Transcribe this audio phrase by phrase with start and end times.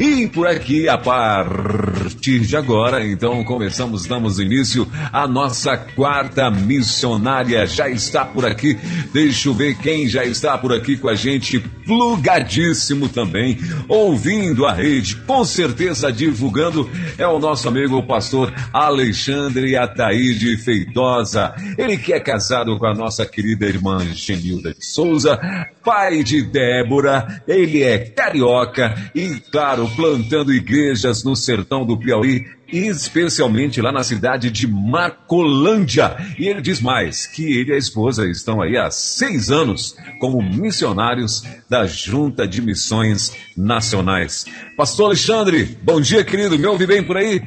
[0.00, 7.66] E por aqui, a partir de agora, então começamos, damos início à nossa quarta missionária.
[7.66, 8.78] Já está por aqui.
[9.12, 14.72] Deixa eu ver quem já está por aqui com a gente, plugadíssimo também, ouvindo a
[14.72, 16.88] rede, com certeza divulgando,
[17.18, 21.54] é o nosso amigo o pastor Alexandre Ataíde Feitosa.
[21.76, 25.38] Ele que é casado com a nossa querida irmã Genilda de Souza,
[25.84, 33.80] pai de Débora, ele é carioca e, claro, plantando igrejas no sertão do Piauí, especialmente
[33.80, 36.16] lá na cidade de Marcolândia.
[36.38, 40.42] E ele diz mais que ele e a esposa estão aí há seis anos como
[40.42, 44.46] missionários da Junta de Missões Nacionais.
[44.76, 46.58] Pastor Alexandre, bom dia, querido.
[46.58, 47.42] Me ouve bem por aí?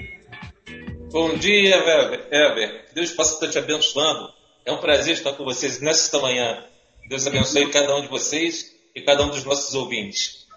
[1.11, 1.77] Bom dia,
[2.31, 2.85] Heber.
[2.94, 4.30] Deus possa estar te abençoando.
[4.66, 6.63] É um prazer estar com vocês nesta manhã.
[7.09, 10.47] Deus abençoe cada um de vocês e cada um dos nossos ouvintes.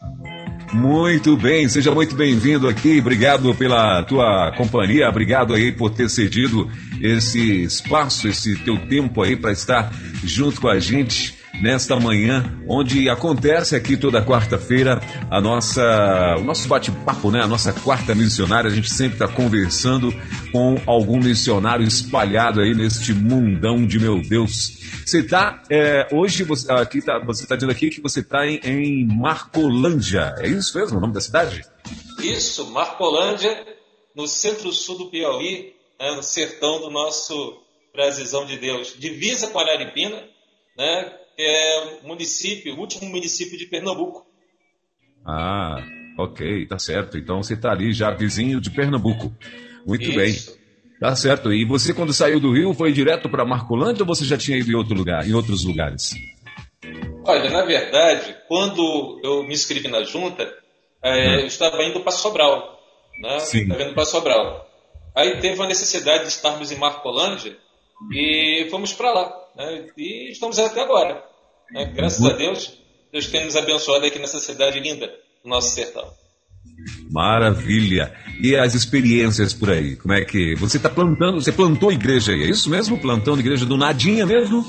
[0.72, 2.98] Muito bem, seja muito bem-vindo aqui.
[2.98, 6.68] Obrigado pela tua companhia, obrigado aí por ter cedido
[7.00, 9.92] esse espaço, esse teu tempo aí para estar
[10.24, 16.68] junto com a gente nesta manhã, onde acontece aqui toda quarta-feira a nossa, o nosso
[16.68, 17.42] bate-papo, né?
[17.42, 18.70] A nossa quarta missionária.
[18.70, 20.12] A gente sempre está conversando
[20.52, 24.78] com algum missionário espalhado aí neste mundão de meu Deus.
[25.04, 28.60] Você está é, hoje você, aqui tá, você está dizendo aqui que você está em,
[28.64, 30.34] em Marcolândia.
[30.38, 31.64] É isso mesmo, o nome da cidade?
[32.20, 33.66] Isso, Marcolândia,
[34.14, 37.62] no centro-sul do Piauí, né, no sertão do nosso
[37.92, 40.22] Brasilzão de Deus, divisa com Araripina,
[40.76, 41.12] né?
[41.38, 44.26] É o município, o último município de Pernambuco.
[45.24, 45.76] Ah,
[46.18, 47.18] ok, tá certo.
[47.18, 49.32] Então você está ali já vizinho de Pernambuco.
[49.86, 50.16] Muito Isso.
[50.16, 50.56] bem.
[51.00, 51.52] Tá certo.
[51.52, 54.70] E você, quando saiu do Rio, foi direto para Marcolândia ou você já tinha ido
[54.70, 56.14] em outro lugar, em outros lugares?
[57.24, 60.50] Olha, na verdade, quando eu me inscrevi na junta,
[61.02, 61.40] é, hum.
[61.40, 62.80] eu estava indo para Sobral.
[63.20, 63.40] Né?
[63.40, 63.62] Sim.
[63.62, 64.66] Estava indo para Sobral.
[65.14, 67.56] Aí teve a necessidade de estarmos em Marcolândia
[68.12, 69.45] e fomos para lá.
[69.56, 69.86] Né?
[69.96, 71.24] E estamos até agora.
[71.72, 71.92] Né?
[71.94, 72.78] Graças a Deus,
[73.12, 75.10] Deus tem nos abençoado aqui nessa cidade linda,
[75.44, 76.12] no nosso sertão.
[77.10, 78.14] Maravilha!
[78.42, 79.96] E as experiências por aí?
[79.96, 80.54] Como é que.
[80.56, 82.98] Você está plantando, você plantou igreja aí, é isso mesmo?
[82.98, 84.64] Plantando igreja do Nadinha mesmo?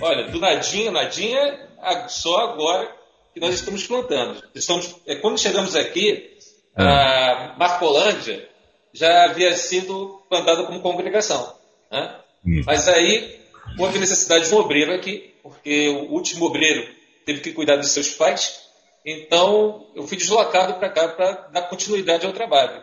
[0.00, 1.68] Olha, do Nadinha, Nadinha,
[2.08, 2.90] só agora
[3.32, 4.42] que nós estamos plantando.
[4.54, 6.36] Estamos, é, quando chegamos aqui,
[6.76, 7.54] ah.
[7.54, 8.48] a Marcolândia
[8.92, 11.54] já havia sido plantada como congregação.
[11.90, 12.16] Né?
[12.44, 12.62] Hum.
[12.66, 13.37] Mas aí
[13.78, 16.86] houve necessidade de um obreiro aqui, porque o último obreiro
[17.24, 18.60] teve que cuidar dos seus pais,
[19.04, 22.82] então eu fui deslocado para cá para dar continuidade ao trabalho.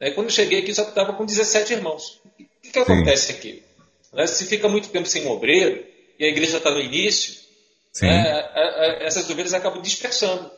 [0.00, 2.20] Aí, quando eu cheguei aqui, só estava com 17 irmãos.
[2.38, 3.62] O que, que acontece aqui?
[4.12, 5.84] Né, se fica muito tempo sem um obreiro,
[6.18, 7.34] e a igreja está no início,
[8.02, 10.50] né, a, a, essas ovelhas acabam dispersando.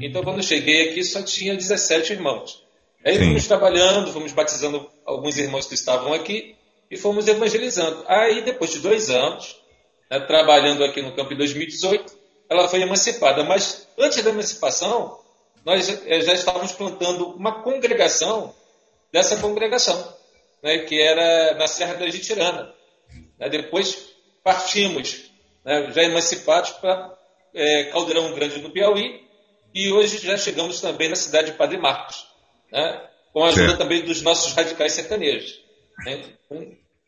[0.00, 2.64] Então, quando eu cheguei aqui, só tinha 17 irmãos.
[3.04, 3.26] Aí Sim.
[3.26, 6.56] fomos trabalhando, fomos batizando alguns irmãos que estavam aqui,
[6.90, 8.04] e fomos evangelizando.
[8.06, 9.60] Aí, depois de dois anos,
[10.10, 12.16] né, trabalhando aqui no campo em 2018,
[12.48, 13.44] ela foi emancipada.
[13.44, 15.20] Mas antes da emancipação,
[15.64, 18.54] nós eh, já estávamos plantando uma congregação
[19.12, 20.16] dessa congregação,
[20.62, 22.74] né, que era na Serra da Jitirana.
[23.38, 24.08] Né, depois
[24.42, 25.30] partimos,
[25.64, 27.16] né, já emancipados, para
[27.54, 29.26] é, Caldeirão Grande do Piauí,
[29.74, 32.26] e hoje já chegamos também na cidade de Padre Marcos,
[32.72, 33.78] né, com a ajuda certo.
[33.78, 35.67] também dos nossos radicais sertanejos.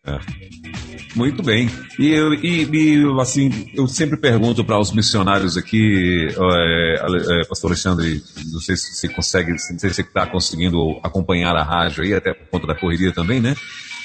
[0.07, 0.19] É.
[1.15, 1.69] Muito bem.
[1.99, 7.71] E, eu, e, e, assim, eu sempre pergunto para os missionários aqui, é, é, Pastor
[7.71, 12.15] Alexandre, não sei se você consegue, não sei se está conseguindo acompanhar a rádio aí,
[12.15, 13.55] até por conta da correria também, né?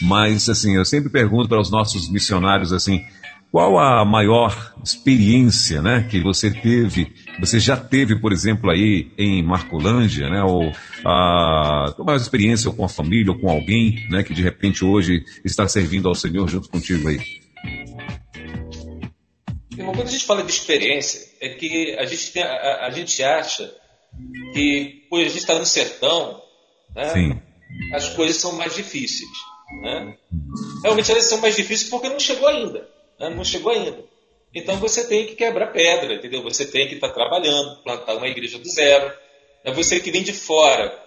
[0.01, 3.05] Mas, assim, eu sempre pergunto para os nossos missionários, assim,
[3.51, 9.41] qual a maior experiência né, que você teve, você já teve, por exemplo, aí em
[9.41, 10.71] Marcolândia, né, ou
[11.05, 15.23] a, a maior experiência com a família ou com alguém né, que de repente hoje
[15.43, 17.19] está servindo ao Senhor junto contigo aí?
[19.77, 23.73] Quando a gente fala de experiência, é que a gente, tem, a, a gente acha
[24.53, 26.41] que, por a gente está no sertão,
[26.93, 27.41] né,
[27.93, 29.29] as coisas são mais difíceis.
[29.81, 30.17] Né?
[30.83, 33.29] Realmente elas são mais difíceis porque não chegou ainda né?
[33.29, 34.03] não chegou ainda.
[34.53, 36.41] Então você tem que quebrar pedra, entendeu?
[36.43, 39.13] Você tem que estar tá trabalhando, plantar uma igreja do zero.
[39.63, 40.97] É você que vem de fora.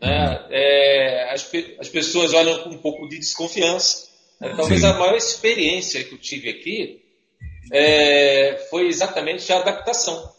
[0.00, 0.46] Né?
[0.50, 4.08] É, as, as, pessoas olham com um pouco de desconfiança.
[4.40, 4.54] Né?
[4.56, 4.86] Talvez Sim.
[4.86, 7.02] a maior experiência que eu tive aqui
[7.72, 10.32] é, foi exatamente a adaptação.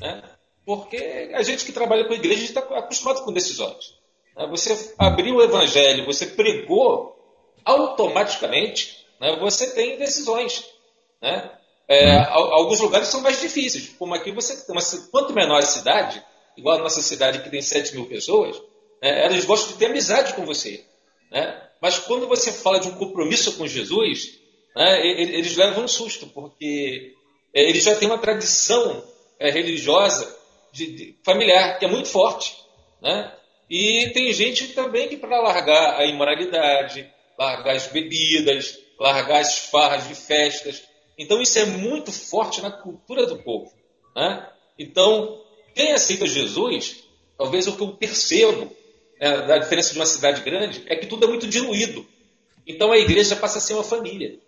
[0.00, 0.22] Né?
[0.64, 3.94] Porque a gente que trabalha com igreja está acostumado com decisões.
[4.36, 4.46] Né?
[4.48, 7.16] Você abriu o evangelho, você pregou
[7.64, 10.64] automaticamente né, você tem decisões.
[11.22, 11.50] Né?
[11.86, 14.82] É, alguns lugares são mais difíceis, como aqui você tem uma,
[15.12, 16.20] quanto menor a cidade,
[16.56, 18.60] igual a nossa cidade que tem 7 mil pessoas,
[19.00, 20.84] né, elas gostam de ter amizade com você.
[21.30, 21.62] Né?
[21.80, 24.38] Mas quando você fala de um compromisso com Jesus,
[24.74, 27.14] né, eles levam um susto, porque
[27.54, 29.04] é, eles já têm uma tradição
[29.38, 30.36] é, religiosa,
[30.72, 32.56] de, de, familiar, que é muito forte.
[33.00, 33.32] Né?
[33.70, 37.08] E tem gente também que, para largar a imoralidade,
[37.38, 40.82] largar as bebidas, largar as farras de festas,
[41.18, 43.72] então isso é muito forte na cultura do povo.
[44.14, 44.48] Né?
[44.78, 45.40] Então,
[45.74, 47.04] quem aceita Jesus,
[47.36, 48.70] talvez o que eu percebo
[49.18, 52.06] é, da diferença de uma cidade grande é que tudo é muito diluído.
[52.66, 54.38] Então a igreja passa a ser uma família.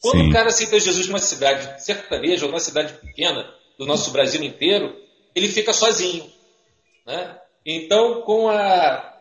[0.00, 0.28] Quando Sim.
[0.28, 4.96] o cara aceita Jesus numa cidade sertaneja ou numa cidade pequena do nosso Brasil inteiro,
[5.34, 6.30] ele fica sozinho.
[7.06, 7.38] Né?
[7.66, 9.14] Então, com, a,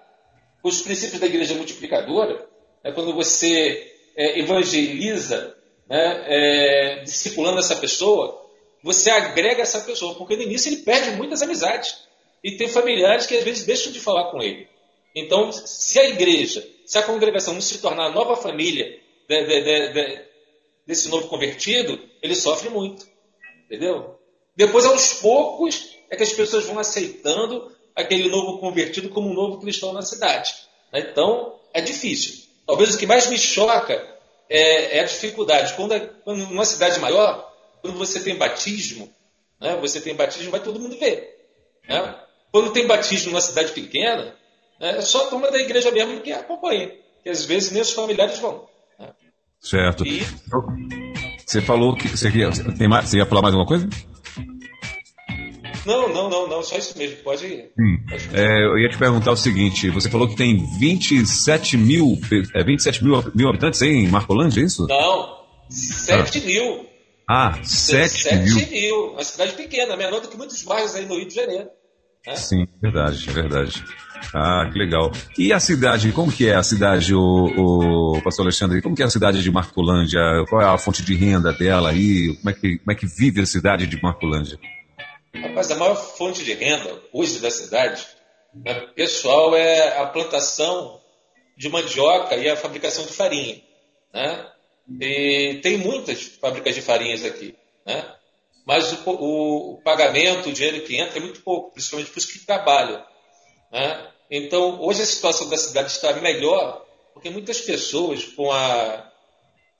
[0.62, 2.48] com os princípios da igreja multiplicadora,
[2.84, 5.56] é quando você é, evangeliza
[5.88, 8.46] né, é, discipulando essa pessoa,
[8.84, 12.06] você agrega essa pessoa, porque no início ele perde muitas amizades.
[12.44, 14.68] E tem familiares que às vezes deixam de falar com ele.
[15.16, 19.94] Então, se a igreja, se a congregação não se tornar a nova família de, de,
[19.94, 20.22] de,
[20.86, 23.06] desse novo convertido, ele sofre muito.
[23.66, 24.16] Entendeu?
[24.56, 29.60] Depois, aos poucos, é que as pessoas vão aceitando aquele novo convertido como um novo
[29.60, 30.54] cristão na cidade.
[30.94, 32.47] Então, é difícil.
[32.68, 33.94] Talvez o que mais me choca
[34.50, 35.74] é, é a dificuldade.
[35.74, 37.50] Quando, é, quando numa cidade maior,
[37.82, 39.10] quando você tem batismo,
[39.60, 41.48] né, você tem batismo, vai todo mundo ver.
[41.88, 42.16] Né?
[42.52, 44.36] Quando tem batismo numa cidade pequena,
[44.80, 46.92] né, é só a turma da igreja mesmo que acompanha,
[47.24, 48.68] que às vezes nem os familiares vão.
[49.00, 49.10] Né?
[49.62, 50.06] Certo.
[50.06, 50.22] E...
[51.46, 53.88] Você falou que você, ia, tem mais, você ia falar mais alguma coisa?
[55.88, 57.72] Não, não, não, não, só isso mesmo, pode ir.
[57.80, 57.98] Hum.
[58.34, 62.20] É, eu ia te perguntar o seguinte: você falou que tem 27 mil,
[62.54, 64.86] é, 27 mil, mil habitantes em Marcolândia, é isso?
[64.86, 65.38] Não,
[65.70, 66.46] 7 ah.
[66.46, 66.86] mil.
[67.30, 68.60] Ah, 7, 7 mil.
[68.60, 71.70] 7 mil, uma cidade pequena, menor do que muitos bairros aí no Rio de Janeiro.
[72.26, 72.36] Né?
[72.36, 73.84] Sim, verdade, é verdade.
[74.34, 75.10] Ah, que legal.
[75.38, 79.06] E a cidade, como que é a cidade, o, o pastor Alexandre, como que é
[79.06, 80.20] a cidade de Marcolândia?
[80.50, 82.36] Qual é a fonte de renda dela aí?
[82.36, 84.60] Como é que, como é que vive a cidade de Marcolândia?
[85.42, 88.06] Rapaz, a maior fonte de renda hoje da cidade,
[88.54, 91.02] né, pessoal, é a plantação
[91.56, 93.62] de mandioca e a fabricação de farinha.
[94.14, 94.52] Né?
[95.02, 97.56] E tem muitas fábricas de farinhas aqui.
[97.86, 98.16] Né?
[98.66, 102.26] Mas o, o, o, pagamento, o dinheiro que entra é muito pouco, principalmente para os
[102.26, 103.04] que trabalham.
[103.72, 104.12] Né?
[104.30, 109.12] Então, hoje a situação da cidade está melhor, porque muitas pessoas, com a,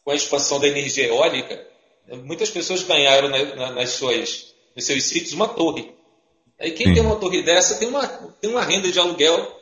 [0.04, 1.68] com a expansão da energia eólica,
[2.24, 5.92] muitas pessoas ganharam na, na, nas suas nos seus sítios uma torre.
[6.60, 6.94] Aí quem Sim.
[6.94, 9.60] tem uma torre dessa tem uma, tem uma renda de aluguel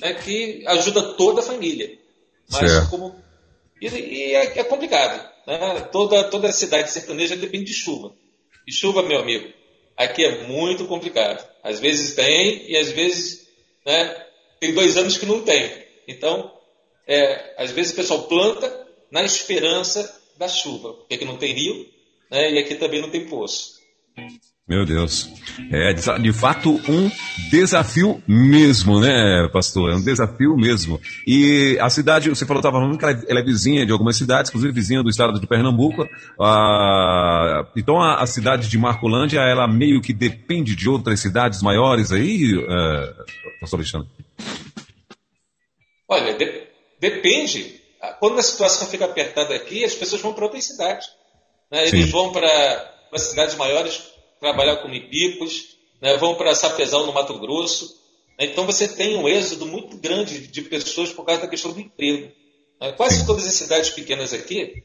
[0.00, 1.96] né, que ajuda toda a família.
[2.50, 2.90] Mas certo.
[2.90, 3.14] como.
[3.80, 5.24] E, e é, é, complicado.
[5.46, 5.80] Né?
[5.92, 8.12] Toda, toda a cidade sertaneja depende de chuva.
[8.66, 9.48] E chuva, meu amigo,
[9.96, 11.48] aqui é muito complicado.
[11.62, 13.46] Às vezes tem e às vezes
[13.86, 14.26] né,
[14.58, 15.70] tem dois anos que não tem.
[16.08, 16.52] Então,
[17.06, 21.88] é, às vezes o pessoal planta na esperança da chuva, porque aqui não tem rio
[22.30, 23.77] né, e aqui também não tem poço.
[24.68, 25.30] Meu Deus.
[25.72, 27.10] É de fato um
[27.50, 29.90] desafio mesmo, né, pastor?
[29.90, 31.00] É um desafio mesmo.
[31.26, 34.74] E a cidade, você falou, estava falando que ela é vizinha de algumas cidades, inclusive
[34.74, 36.06] vizinha do estado de Pernambuco.
[36.38, 42.12] Ah, então a, a, cidade de Marcolândia, ela meio que depende de outras cidades maiores
[42.12, 44.08] aí, uh, pastor Alexandre?
[46.06, 46.64] Olha, de,
[47.00, 47.80] depende.
[48.20, 51.06] Quando a situação fica apertada aqui, as pessoas vão para outras cidades.
[51.70, 51.88] Né?
[51.88, 52.10] Eles Sim.
[52.10, 54.02] vão para para cidades maiores
[54.40, 57.96] trabalhar com Ipicos, né, vão para Sapezal, no Mato Grosso.
[58.38, 61.80] Né, então você tem um êxodo muito grande de pessoas por causa da questão do
[61.80, 62.32] emprego.
[62.80, 64.82] Né, quase todas as cidades pequenas aqui,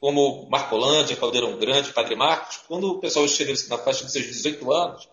[0.00, 4.72] como Marcolândia, Caldeirão Grande, Padre Marcos, quando o pessoal chega na faixa de seus 18
[4.72, 5.08] anos,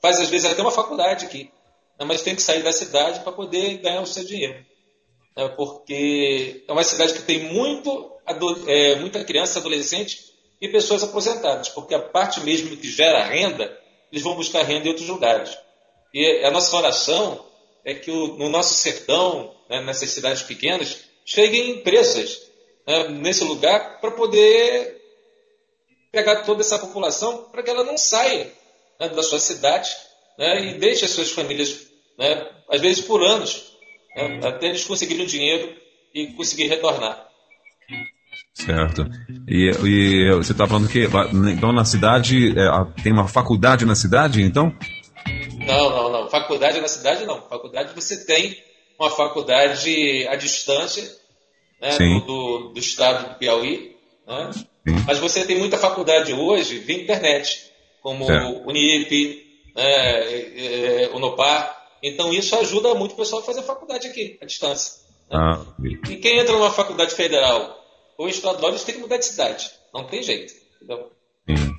[0.00, 1.50] faz às vezes até uma faculdade aqui,
[1.98, 4.64] né, mas tem que sair da cidade para poder ganhar o seu dinheiro.
[5.36, 8.12] Né, porque é uma cidade que tem muito,
[8.66, 10.33] é, muita criança, adolescente
[10.64, 13.78] e pessoas aposentadas, porque a parte mesmo que gera renda,
[14.10, 15.56] eles vão buscar renda em outros lugares.
[16.12, 17.44] E a nossa oração
[17.84, 22.40] é que o, no nosso sertão, né, nessas cidades pequenas, cheguem empresas
[22.86, 25.02] né, nesse lugar para poder
[26.10, 28.50] pegar toda essa população para que ela não saia
[28.98, 29.94] né, da sua cidade
[30.38, 33.76] né, e deixe as suas famílias, né, às vezes por anos,
[34.16, 35.76] né, até eles conseguirem o dinheiro
[36.14, 37.33] e conseguir retornar.
[38.54, 39.04] Certo.
[39.48, 41.08] E, e você está falando que
[41.52, 44.72] então na cidade é, tem uma faculdade na cidade, então?
[45.66, 46.30] Não, não, não.
[46.30, 47.42] Faculdade na cidade não.
[47.42, 48.56] Faculdade você tem
[48.98, 51.02] uma faculdade à distância
[51.80, 53.96] né, do, do, estado do Piauí.
[54.26, 54.50] Né?
[55.04, 59.44] Mas você tem muita faculdade hoje via internet, como o Unip,
[59.74, 61.76] né, é, é, Unopar.
[62.00, 65.02] Então isso ajuda muito o pessoal a fazer faculdade aqui, à distância.
[65.28, 65.38] Né?
[65.38, 67.83] Ah, e quem entra numa faculdade federal
[68.18, 69.70] ou estadual, eles têm que mudar de cidade.
[69.92, 70.52] Não tem jeito.
[70.76, 71.10] Entendeu?
[71.48, 71.74] Sim.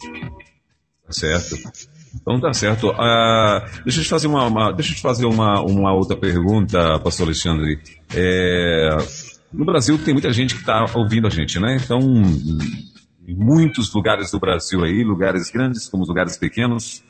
[1.06, 1.56] Tá certo.
[2.16, 2.90] Então tá certo.
[2.90, 7.28] Uh, deixa eu te fazer uma, uma, deixa eu fazer uma, uma outra pergunta, pastor
[7.28, 7.80] Alexandre.
[8.16, 8.90] É,
[9.54, 11.78] no Brasil tem muita gente que está ouvindo a gente, né?
[11.84, 12.00] Então,
[13.28, 17.04] em muitos lugares do Brasil aí, lugares grandes como lugares pequenos,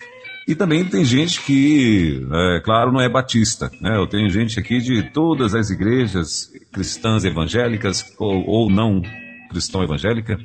[0.48, 3.72] e também tem gente que, é, claro, não é batista.
[3.82, 3.98] Né?
[3.98, 9.02] Eu tenho gente aqui de todas as igrejas cristãs evangélicas ou, ou não
[9.50, 10.38] cristão evangélica,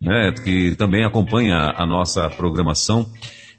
[0.00, 0.32] né?
[0.32, 3.10] que também acompanha a nossa programação.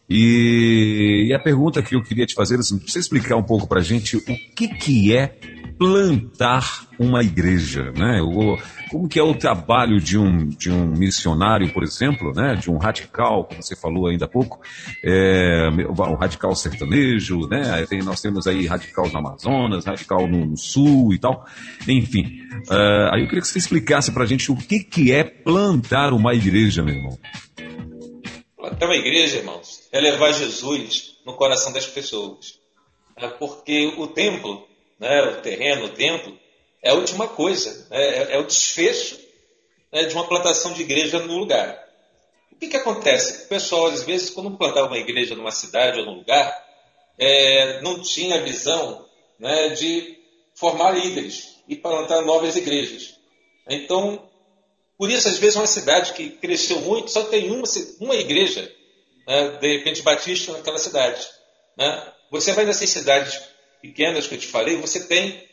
[0.09, 3.67] E, e, a pergunta que eu queria te fazer é assim, você explicar um pouco
[3.67, 5.37] para a gente o que, que é
[5.77, 8.21] plantar uma igreja, né?
[8.21, 8.57] O,
[8.89, 12.55] como que é o trabalho de um, de um missionário, por exemplo, né?
[12.55, 14.59] De um radical, como você falou ainda há pouco,
[15.03, 17.85] é, o radical sertanejo, né?
[17.87, 21.45] Tem, nós temos aí radical no Amazonas, radical no, Sul e tal,
[21.87, 22.41] enfim.
[22.69, 26.13] Uh, aí eu queria que você explicasse para a gente o que, que é plantar
[26.13, 27.17] uma igreja, meu irmão.
[28.55, 32.59] Plantar uma igreja, irmãos, é levar Jesus no coração das pessoas.
[33.15, 34.66] É porque o templo,
[34.99, 36.37] né, o terreno, o templo,
[36.81, 39.19] é a última coisa, né, é, é, o desfecho
[39.91, 41.85] né, de uma plantação de igreja no lugar.
[42.51, 43.45] O que, que acontece?
[43.45, 46.65] O pessoal, às vezes, quando plantava uma igreja numa cidade ou num lugar,
[47.17, 49.05] é, não tinha a visão
[49.39, 50.17] né, de
[50.55, 53.15] formar líderes e plantar novas igrejas.
[53.69, 54.27] Então,
[54.97, 57.63] por isso, às vezes, uma cidade que cresceu muito só tem uma,
[57.99, 58.71] uma igreja
[59.27, 61.27] né, de repente batista naquela cidade.
[61.77, 62.13] Né?
[62.31, 63.39] Você vai nessas cidades
[63.87, 65.43] pequenas que eu te falei, você tem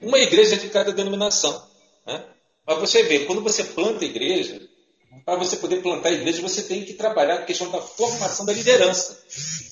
[0.00, 1.66] uma igreja de cada denominação.
[2.06, 2.24] Né?
[2.66, 4.60] Mas você vê, quando você planta igreja,
[5.24, 9.22] para você poder plantar igreja, você tem que trabalhar a questão da formação da liderança.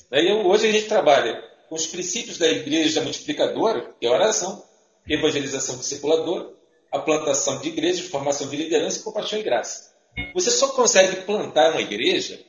[0.09, 4.63] Daí, hoje a gente trabalha com os princípios da igreja multiplicadora, que é oração,
[5.07, 6.49] evangelização discipuladora,
[6.91, 9.91] a plantação de igrejas, formação de liderança, compaixão e graça.
[10.33, 12.39] Você só consegue plantar uma igreja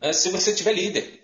[0.00, 1.20] né, se você tiver líder.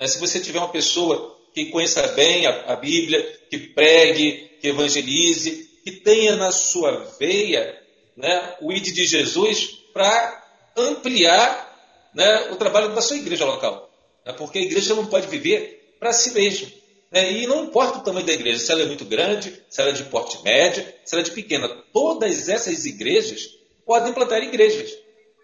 [0.00, 4.68] Né, se você tiver uma pessoa que conheça bem a, a Bíblia, que pregue, que
[4.68, 7.78] evangelize, que tenha na sua veia
[8.16, 10.42] né, o ID de Jesus para
[10.74, 13.90] ampliar né, o trabalho da sua igreja local.
[14.24, 16.66] Né, porque a igreja não pode viver para si mesma.
[17.10, 19.90] Né, e não importa o tamanho da igreja, se ela é muito grande, se ela
[19.90, 21.68] é de porte médio, se ela é de pequena.
[21.92, 23.50] Todas essas igrejas
[23.84, 24.96] podem plantar igrejas.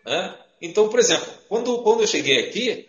[0.06, 0.34] Né?
[0.62, 2.88] Então, por exemplo, quando, quando eu cheguei aqui,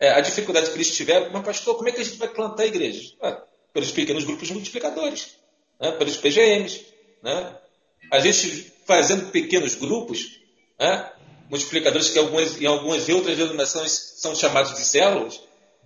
[0.00, 2.66] é, a dificuldade que eles tiveram, mas pastor, como é que a gente vai plantar
[2.66, 3.14] igrejas?
[3.22, 3.45] Ah,
[3.76, 5.36] pelos pequenos grupos multiplicadores,
[5.78, 5.92] né?
[5.92, 6.86] pelos PGMs.
[7.22, 7.56] Né?
[8.10, 10.40] A gente fazendo pequenos grupos,
[10.80, 11.12] né?
[11.50, 15.42] multiplicadores que algumas, em algumas outras denominações são chamados de células,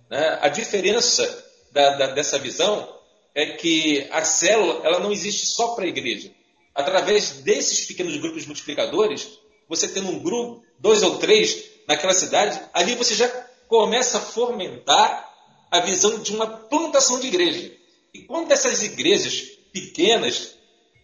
[0.09, 0.39] né?
[0.41, 2.97] a diferença da, da, dessa visão
[3.35, 6.31] é que a célula ela não existe só para a igreja.
[6.73, 12.95] Através desses pequenos grupos multiplicadores, você tendo um grupo, dois ou três naquela cidade, ali
[12.95, 13.27] você já
[13.67, 15.29] começa a fomentar
[15.69, 17.80] a visão de uma plantação de igreja.
[18.13, 20.55] E quando essas igrejas pequenas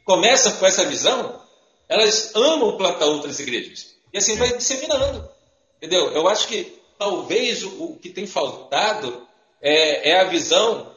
[0.06, 1.42] começam com essa visão,
[1.88, 3.96] elas amam plantar outras igrejas.
[4.14, 5.30] E assim vai disseminando.
[5.78, 6.12] Entendeu?
[6.12, 9.28] Eu acho que talvez o, que tem faltado
[9.62, 10.96] é, é, a visão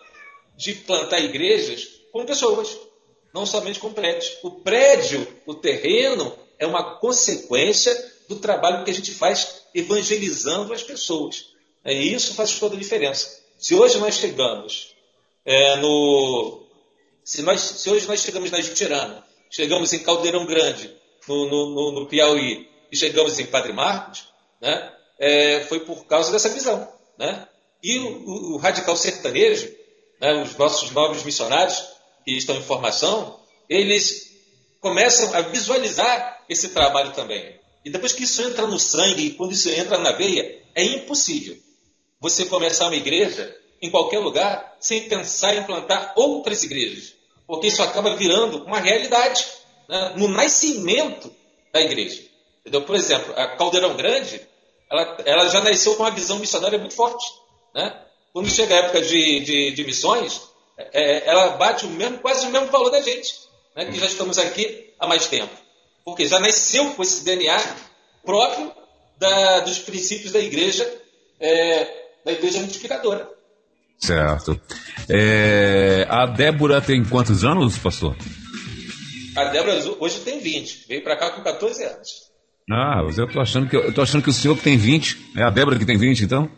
[0.56, 2.76] de plantar igrejas com pessoas,
[3.32, 4.38] não somente com prédios.
[4.42, 7.94] O prédio, o terreno, é uma consequência
[8.28, 11.50] do trabalho que a gente faz evangelizando as pessoas.
[11.84, 13.40] É, e isso faz toda a diferença.
[13.58, 14.94] Se hoje nós chegamos
[15.50, 16.62] é, no.
[17.24, 22.06] Se, nós, se hoje nós chegamos na Jutirana, chegamos em Caldeirão Grande, no, no, no
[22.06, 24.28] Piauí, e chegamos em Padre Marcos,
[24.60, 26.88] né, é, foi por causa dessa visão.
[27.18, 27.48] Né?
[27.82, 29.74] E o, o radical sertanejo,
[30.20, 31.84] né, os nossos novos missionários
[32.24, 34.30] que estão em formação, eles
[34.80, 37.58] começam a visualizar esse trabalho também.
[37.84, 41.56] E depois que isso entra no sangue, quando isso entra na veia, é impossível
[42.20, 47.14] você começar uma igreja em qualquer lugar sem pensar em plantar outras igrejas.
[47.46, 49.44] Porque isso acaba virando uma realidade
[49.88, 51.32] né, no nascimento
[51.72, 52.22] da igreja.
[52.60, 52.82] Entendeu?
[52.82, 54.40] Por exemplo, a Caldeirão Grande,
[54.90, 57.26] ela, ela já nasceu com uma visão missionária muito forte.
[57.74, 58.04] Né?
[58.32, 60.42] Quando chega a época de, de, de missões,
[60.92, 63.34] é, ela bate o mesmo, quase o mesmo valor da gente,
[63.74, 65.52] né, que já estamos aqui há mais tempo.
[66.04, 67.58] Porque já nasceu com esse DNA
[68.24, 68.72] próprio
[69.18, 71.00] da, dos princípios da igreja
[71.38, 73.28] é, da igreja multiplicadora.
[74.00, 74.58] Certo.
[75.08, 78.16] É, a Débora tem quantos anos, pastor?
[79.36, 82.30] A Débora hoje tem 20, veio para cá com 14 anos.
[82.70, 85.42] Ah, eu tô achando que eu tô achando que o senhor que tem 20, é
[85.42, 86.48] a Débora que tem 20, então?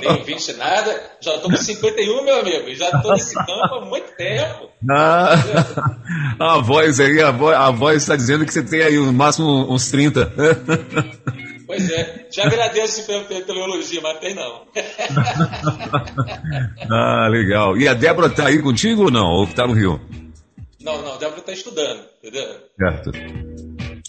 [0.00, 4.16] Tenho 20 nada, já estou com 51, meu amigo, já estou nesse campo há muito
[4.16, 4.68] tempo.
[4.88, 5.34] Ah,
[6.38, 9.72] a voz aí, a voz, a voz está dizendo que você tem aí no máximo
[9.72, 10.32] uns 30.
[11.78, 14.62] Pois é, te agradeço pelo, pelo elogio, mas tem não.
[16.90, 17.76] ah, legal.
[17.76, 19.28] E a Débora está aí contigo ou não?
[19.28, 20.00] Ou está no Rio?
[20.80, 22.48] Não, não, a Débora está estudando, entendeu?
[22.76, 23.12] Certo.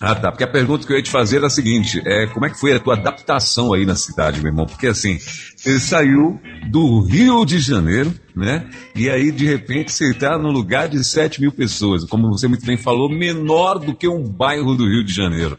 [0.01, 0.31] Ah, tá.
[0.31, 2.59] Porque a pergunta que eu ia te fazer era a seguinte: é, como é que
[2.59, 4.65] foi a tua adaptação aí na cidade, meu irmão?
[4.65, 5.19] Porque assim,
[5.65, 6.39] ele saiu
[6.71, 8.67] do Rio de Janeiro, né?
[8.95, 12.05] E aí, de repente, você está no lugar de 7 mil pessoas.
[12.05, 15.57] Como você muito bem falou, menor do que um bairro do Rio de Janeiro.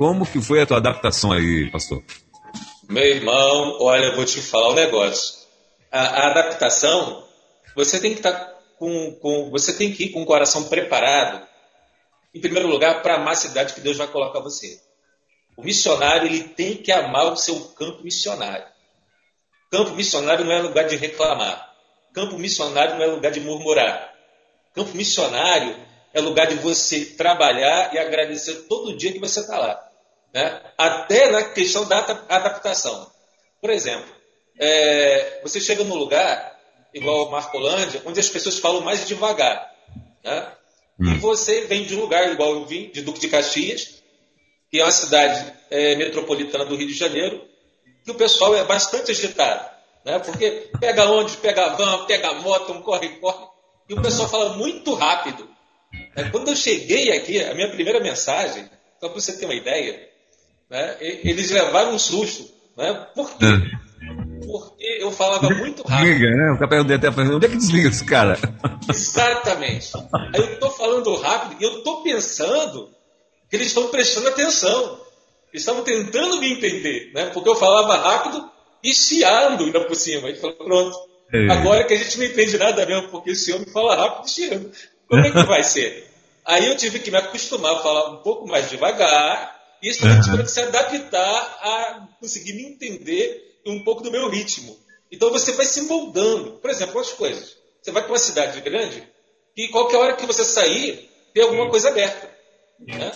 [0.00, 2.02] Como que foi a tua adaptação aí, pastor?
[2.88, 5.46] Meu irmão, olha, eu vou te falar um negócio.
[5.92, 7.22] A, a adaptação,
[7.76, 9.50] você tem que estar tá com, com.
[9.50, 11.46] Você tem que ir com o coração preparado
[12.34, 14.80] em primeiro lugar, para amar a cidade que Deus vai colocar você.
[15.54, 18.64] O missionário ele tem que amar o seu campo missionário.
[19.70, 21.74] Campo missionário não é lugar de reclamar.
[22.14, 24.14] Campo missionário não é lugar de murmurar.
[24.74, 25.76] Campo missionário
[26.14, 29.89] é lugar de você trabalhar e agradecer todo dia que você está lá.
[30.32, 30.60] Né?
[30.78, 33.10] Até na questão da adaptação.
[33.60, 34.10] Por exemplo,
[34.58, 36.58] é, você chega num lugar,
[36.94, 39.70] igual Marcolândia, onde as pessoas falam mais devagar.
[40.24, 40.52] Né?
[41.00, 41.14] Hum.
[41.14, 44.02] E você vem de um lugar, igual eu vim, de Duque de Caxias,
[44.70, 47.44] que é uma cidade é, metropolitana do Rio de Janeiro,
[48.04, 49.68] que o pessoal é bastante agitado.
[50.04, 50.18] Né?
[50.18, 53.46] Porque pega ônibus, pega van, pega moto, um corre, corre.
[53.88, 55.48] E o pessoal fala muito rápido.
[56.14, 58.68] É, quando eu cheguei aqui, a minha primeira mensagem,
[59.00, 60.09] só para você ter uma ideia,
[60.70, 62.48] né, eles levaram um susto.
[62.76, 63.06] Né?
[63.14, 63.46] Por quê?
[63.46, 63.90] Hum
[64.50, 66.06] porque eu falava muito rápido.
[66.06, 66.52] Desliga, né?
[66.52, 68.38] O capel até onde é que desliga esse cara?
[68.88, 69.92] Exatamente.
[69.96, 72.90] Aí eu estou falando rápido e eu estou pensando
[73.48, 74.98] que eles estão prestando atenção.
[75.52, 77.26] Eles estavam tentando me entender, né?
[77.26, 78.50] Porque eu falava rápido
[78.82, 80.28] e chiando ainda por cima.
[80.28, 80.98] Ele falou, pronto.
[81.32, 81.52] É.
[81.52, 84.72] Agora que a gente não entende nada mesmo, porque esse homem fala rápido e chiando.
[85.08, 86.08] Como é que vai ser?
[86.44, 90.20] Aí eu tive que me acostumar a falar um pouco mais devagar, e isso uhum.
[90.20, 94.76] tive que se adaptar a conseguir me entender um pouco do meu ritmo.
[95.10, 96.52] Então você vai se moldando.
[96.52, 97.56] Por exemplo, as coisas.
[97.82, 99.08] Você vai para uma cidade grande
[99.56, 102.30] e qualquer hora que você sair, tem alguma coisa aberta.
[102.78, 103.12] Né?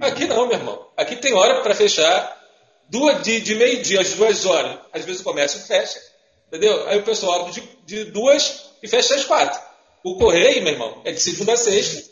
[0.00, 0.88] Aqui não, meu irmão.
[0.96, 2.42] Aqui tem hora para fechar
[2.88, 4.78] duas, de, de meio-dia às duas horas.
[4.92, 6.00] Às vezes o comércio fecha.
[6.48, 6.86] Entendeu?
[6.88, 9.60] Aí o pessoal abre de, de duas e fecha às quatro.
[10.04, 12.10] O correio, meu irmão, é de segunda a sexta.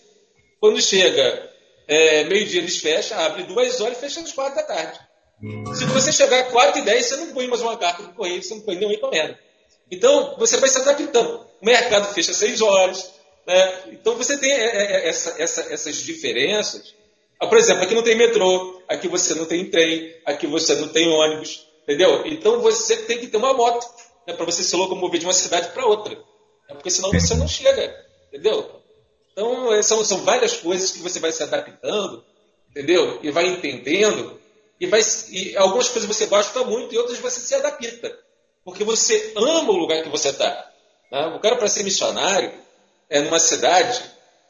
[0.58, 1.51] Quando chega
[1.86, 4.98] é, meio-dia, eles fecham, abre duas horas e fecha às quatro da tarde.
[5.74, 8.40] Se você chegar a 4 e 10, você não põe mais uma carta no correio,
[8.40, 9.36] você não põe nenhuma encomenda.
[9.90, 11.44] Então, você vai se adaptando.
[11.60, 13.12] O mercado fecha 6 horas.
[13.44, 13.82] Né?
[13.88, 16.94] Então, você tem é, é, é, essa, essa, essas diferenças.
[17.40, 20.88] Ah, por exemplo, aqui não tem metrô, aqui você não tem trem, aqui você não
[20.88, 21.66] tem ônibus.
[21.82, 22.24] Entendeu?
[22.24, 23.84] Então, você tem que ter uma moto
[24.26, 26.16] né, para você se locomover de uma cidade para outra.
[26.68, 27.92] Porque senão você não chega.
[28.28, 28.81] Entendeu?
[29.32, 32.24] Então, são, são várias coisas que você vai se adaptando,
[32.70, 33.18] entendeu?
[33.22, 34.40] E vai entendendo
[34.82, 38.18] e, vai, e algumas coisas você gosta muito e outras você se adapta.
[38.64, 40.70] Porque você ama o lugar que você está.
[41.10, 41.26] Né?
[41.36, 42.52] O cara, para ser missionário,
[43.08, 44.02] é numa cidade,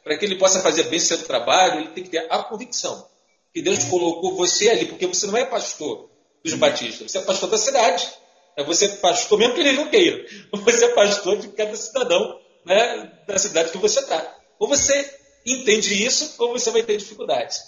[0.03, 3.07] para que ele possa fazer bem seu trabalho, ele tem que ter a convicção
[3.53, 6.09] que Deus colocou você ali, porque você não é pastor
[6.43, 8.09] dos batistas, você é pastor da cidade.
[8.57, 12.39] É você é pastor, mesmo que ele não queira, você é pastor de cada cidadão
[12.65, 14.35] né, da cidade que você está.
[14.63, 15.13] Ou você
[15.45, 17.59] entende isso, ou você vai ter dificuldades.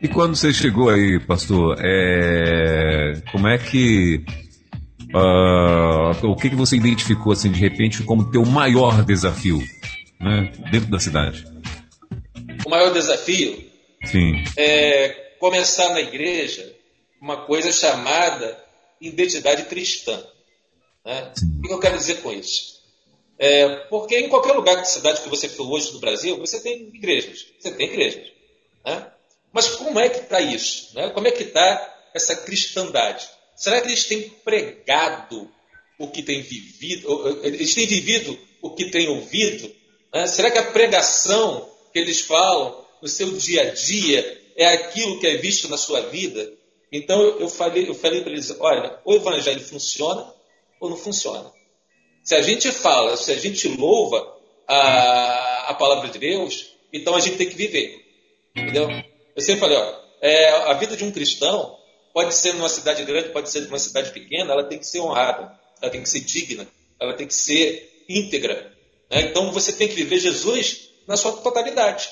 [0.00, 3.20] E quando você chegou aí, pastor, é...
[3.32, 4.24] como é que.
[5.12, 9.58] Uh, o que, que você identificou, assim, de repente, como teu maior desafio
[10.20, 11.44] né, dentro da cidade?
[12.64, 13.64] O maior desafio
[14.04, 14.44] Sim.
[14.56, 15.08] é
[15.40, 16.72] começar na igreja
[17.20, 18.56] uma coisa chamada
[19.00, 20.22] identidade cristã.
[21.04, 21.32] Né?
[21.58, 22.75] O que eu quero dizer com isso?
[23.38, 26.90] É, porque em qualquer lugar da cidade que você for hoje no Brasil, você tem
[26.94, 27.46] igrejas.
[27.58, 28.32] Você tem igrejas.
[28.84, 29.10] Né?
[29.52, 30.94] Mas como é que está isso?
[30.94, 31.10] Né?
[31.10, 33.28] Como é que está essa cristandade?
[33.54, 35.50] Será que eles têm pregado
[35.98, 37.40] o que têm vivido?
[37.42, 39.74] Eles têm vivido o que têm ouvido?
[40.12, 40.26] Né?
[40.26, 45.26] Será que a pregação que eles falam no seu dia a dia é aquilo que
[45.26, 46.52] é visto na sua vida?
[46.90, 50.32] Então eu falei, eu falei para eles: olha, o evangelho funciona
[50.80, 51.52] ou não funciona?
[52.26, 54.36] Se a gente fala, se a gente louva
[54.66, 58.04] a, a palavra de Deus, então a gente tem que viver.
[58.54, 58.88] Entendeu?
[59.36, 61.78] Eu sempre falei, ó, é, a vida de um cristão
[62.12, 65.56] pode ser numa cidade grande, pode ser numa cidade pequena, ela tem que ser honrada,
[65.80, 66.66] ela tem que ser digna,
[67.00, 68.72] ela tem que ser íntegra.
[69.08, 69.20] Né?
[69.20, 72.08] Então você tem que viver Jesus na sua totalidade.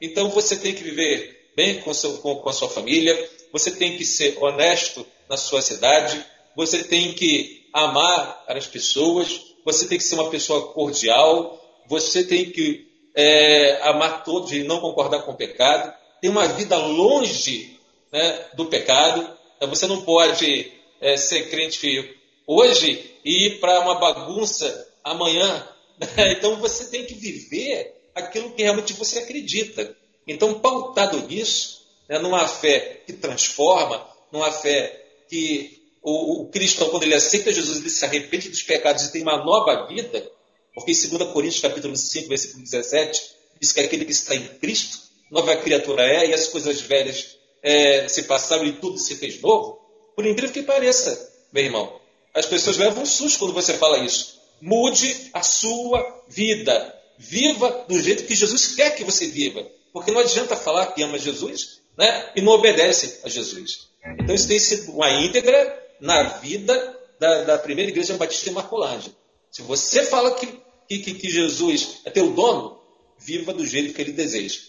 [0.00, 3.14] Então você tem que viver bem com, seu, com, com a sua família,
[3.52, 6.24] você tem que ser honesto na sua cidade,
[6.56, 12.50] você tem que amar as pessoas, você tem que ser uma pessoa cordial, você tem
[12.50, 17.78] que é, amar todos e não concordar com o pecado, tem uma vida longe
[18.10, 19.28] né, do pecado.
[19.68, 25.66] Você não pode é, ser crente hoje e ir para uma bagunça amanhã.
[26.16, 29.94] Então você tem que viver aquilo que realmente você acredita.
[30.26, 35.77] Então, pautado nisso, né, numa fé que transforma, numa fé que
[36.08, 39.44] o, o cristão, quando ele aceita Jesus, ele se arrepende dos pecados e tem uma
[39.44, 40.30] nova vida,
[40.74, 43.22] porque em 2 Coríntios capítulo 5, versículo 17,
[43.60, 44.98] diz que aquele que está em Cristo,
[45.30, 49.78] nova criatura é, e as coisas velhas é, se passaram e tudo se fez novo.
[50.14, 52.00] Por incrível que pareça, meu irmão,
[52.34, 54.38] as pessoas levam um susto quando você fala isso.
[54.60, 56.94] Mude a sua vida.
[57.18, 59.66] Viva do jeito que Jesus quer que você viva.
[59.92, 63.88] Porque não adianta falar que ama Jesus né, e não obedece a Jesus.
[64.20, 69.12] Então isso tem sido uma íntegra na vida da, da primeira igreja batista em Marcolândia.
[69.50, 70.46] Se você fala que,
[70.88, 72.78] que, que Jesus é teu dono,
[73.18, 74.60] viva do jeito que ele deseja.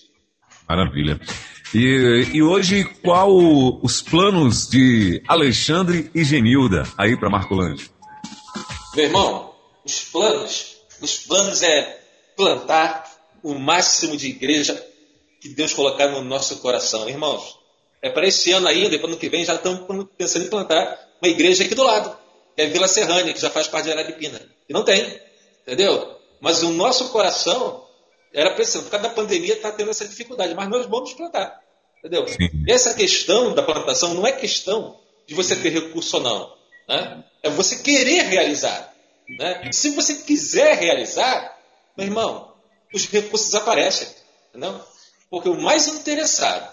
[0.68, 1.20] Maravilha.
[1.74, 3.30] E, e hoje, qual
[3.84, 7.88] os planos de Alexandre e Genilda aí para Marcolândia?
[8.96, 9.54] Meu irmão,
[9.86, 12.02] os planos, os planos é
[12.36, 13.06] plantar
[13.44, 14.84] o máximo de igreja
[15.40, 17.08] que Deus colocar no nosso coração.
[17.08, 17.58] Irmãos,
[18.02, 20.98] é para esse ano ainda, para o ano que vem, já estamos pensando em plantar
[21.22, 22.18] uma igreja aqui do lado,
[22.56, 24.42] que é Vila Serrânia, que já faz parte de Araripina.
[24.68, 25.20] E não tem,
[25.62, 26.18] entendeu?
[26.40, 27.86] Mas o nosso coração
[28.34, 31.62] era pensando, por causa da pandemia está tendo essa dificuldade, mas nós vamos plantar,
[32.00, 32.28] entendeu?
[32.28, 32.50] Sim.
[32.68, 36.54] Essa questão da plantação não é questão de você ter recurso ou não,
[36.88, 37.24] né?
[37.44, 38.94] é você querer realizar.
[39.28, 39.70] Né?
[39.72, 41.58] Se você quiser realizar,
[41.98, 42.54] meu irmão,
[42.94, 44.08] os recursos aparecem,
[44.50, 44.80] entendeu?
[45.30, 46.72] Porque o mais interessado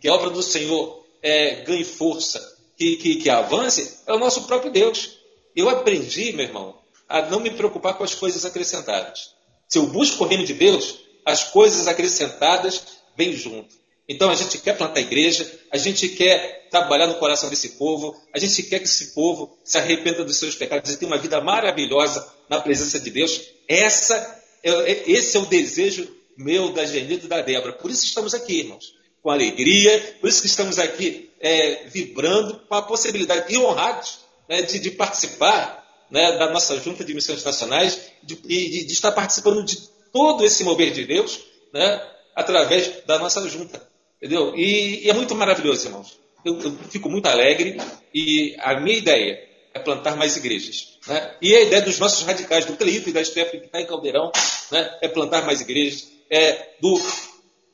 [0.00, 4.42] que a obra do Senhor é, ganhe força que, que, que avance é o nosso
[4.44, 5.18] próprio Deus.
[5.54, 9.34] Eu aprendi, meu irmão, a não me preocupar com as coisas acrescentadas.
[9.68, 12.82] Se eu busco o reino de Deus, as coisas acrescentadas
[13.16, 13.74] vêm junto.
[14.08, 18.38] Então a gente quer plantar igreja, a gente quer trabalhar no coração desse povo, a
[18.38, 22.32] gente quer que esse povo se arrependa dos seus pecados e tenha uma vida maravilhosa
[22.48, 23.40] na presença de Deus.
[23.66, 24.14] Essa,
[24.62, 27.72] é, é, esse é o desejo meu, da Genilda e da Débora.
[27.72, 28.94] Por isso estamos aqui, irmãos,
[29.26, 34.62] com alegria, por isso que estamos aqui é, vibrando com a possibilidade e honrados né,
[34.62, 39.64] de, de, participar né, da nossa junta de missões nacionais e de, de, estar participando
[39.64, 39.78] de
[40.12, 41.40] todo esse mover de Deus
[41.74, 42.00] né,
[42.36, 43.82] através da nossa junta.
[44.22, 44.54] Entendeu?
[44.54, 46.16] E, e é muito maravilhoso, irmãos.
[46.44, 47.78] Eu, eu, fico muito alegre
[48.14, 49.40] e a minha ideia
[49.74, 50.98] é plantar mais igrejas.
[51.04, 51.34] Né?
[51.42, 54.30] E a ideia dos nossos radicais, do Cleito e da Stephanie, que está em Caldeirão,
[54.70, 56.12] né, é plantar mais igrejas.
[56.30, 57.00] É do,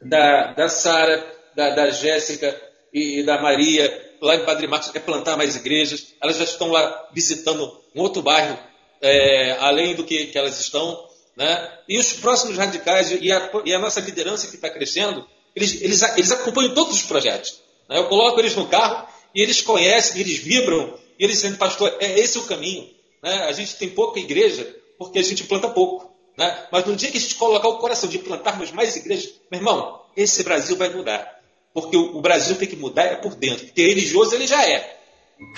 [0.01, 2.61] da, da Sara, da, da Jéssica,
[2.93, 6.09] e da Maria, lá em Padre Marcos, é plantar mais igrejas.
[6.21, 8.59] Elas já estão lá visitando um outro bairro,
[9.01, 11.09] é, além do que, que elas estão.
[11.35, 11.79] Né?
[11.89, 16.03] E os próximos radicais e a, e a nossa liderança que está crescendo, eles, eles,
[16.03, 17.61] eles acompanham todos os projetos.
[17.89, 17.97] Né?
[17.97, 22.19] Eu coloco eles no carro e eles conhecem, eles vibram, e eles dizem, pastor, é
[22.21, 22.91] esse o caminho.
[23.23, 23.45] Né?
[23.45, 26.13] A gente tem pouca igreja porque a gente planta pouco.
[26.37, 26.67] Né?
[26.71, 30.03] Mas no dia que a gente colocar o coração de plantarmos mais igrejas, meu irmão,
[30.15, 31.32] esse Brasil vai mudar.
[31.73, 33.67] Porque o Brasil tem que mudar é por dentro.
[33.67, 35.01] Porque religioso ele já é.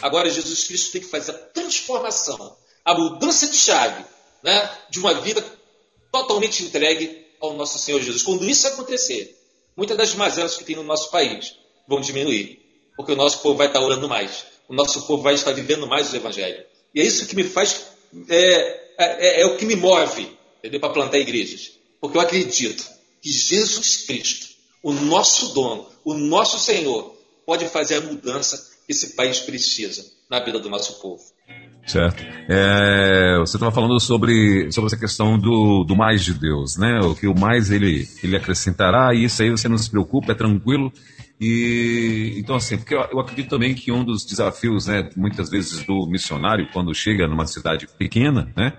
[0.00, 4.04] Agora Jesus Cristo tem que fazer a transformação, a mudança de chave,
[4.42, 5.44] né, de uma vida
[6.12, 8.22] totalmente entregue ao nosso Senhor Jesus.
[8.22, 9.36] Quando isso acontecer,
[9.76, 11.56] muitas das mazelas que tem no nosso país
[11.88, 12.60] vão diminuir.
[12.96, 14.46] Porque o nosso povo vai estar orando mais.
[14.68, 16.64] O nosso povo vai estar vivendo mais o Evangelho.
[16.94, 17.88] E é isso que me faz,
[18.28, 20.38] é, é, é o que me move
[20.80, 21.72] para plantar igrejas.
[22.00, 22.88] Porque eu acredito
[23.20, 27.14] que Jesus Cristo o nosso dono, o nosso Senhor,
[27.46, 31.22] pode fazer a mudança que esse país precisa na vida do nosso povo.
[31.86, 32.22] Certo.
[32.48, 36.98] É, você estava falando sobre, sobre essa questão do, do mais de Deus, né?
[37.00, 40.34] O que o mais ele, ele acrescentará, e isso aí você não se preocupa, é
[40.34, 40.90] tranquilo.
[41.38, 45.84] E então assim, porque eu, eu, acredito também que um dos desafios, né, muitas vezes
[45.84, 48.72] do missionário quando chega numa cidade pequena, né,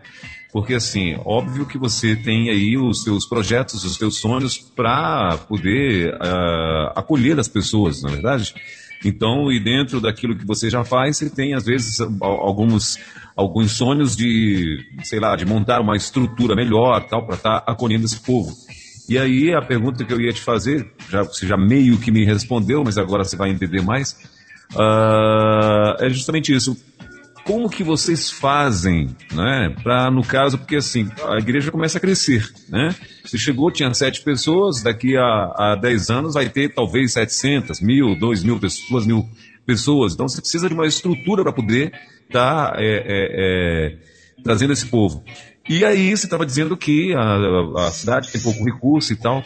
[0.56, 6.13] porque, assim, óbvio que você tem aí os seus projetos, os seus sonhos para poder
[6.13, 8.56] uh, acolher as pessoas, na é verdade?
[9.04, 12.98] Então, e dentro daquilo que você já faz, você tem, às vezes, alguns,
[13.36, 18.06] alguns sonhos de, sei lá, de montar uma estrutura melhor, tal, para estar tá acolhendo
[18.06, 18.56] esse povo.
[19.10, 22.24] E aí, a pergunta que eu ia te fazer, já, você já meio que me
[22.24, 24.13] respondeu, mas agora você vai entender mais,
[24.72, 26.78] uh, é justamente isso
[27.45, 29.73] como que vocês fazem, né?
[29.84, 32.93] Para no caso, porque assim a igreja começa a crescer, né?
[33.23, 38.17] Você chegou, tinha sete pessoas, daqui a, a dez anos vai ter talvez 700, mil,
[38.17, 39.29] dois mil pessoas, mil
[39.63, 40.13] pessoas.
[40.13, 41.93] Então você precisa de uma estrutura para poder
[42.27, 43.97] estar tá, é, é, é,
[44.43, 45.23] trazendo esse povo.
[45.69, 49.43] E aí você estava dizendo que a, a, cidade tem pouco recurso e tal.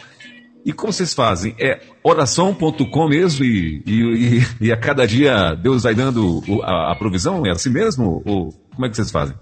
[0.64, 1.54] E como vocês fazem?
[1.58, 7.46] É oração.com mesmo e, e, e, a cada dia Deus vai dando a, a, provisão?
[7.46, 8.22] É assim mesmo?
[8.26, 9.34] Ou como é que vocês fazem?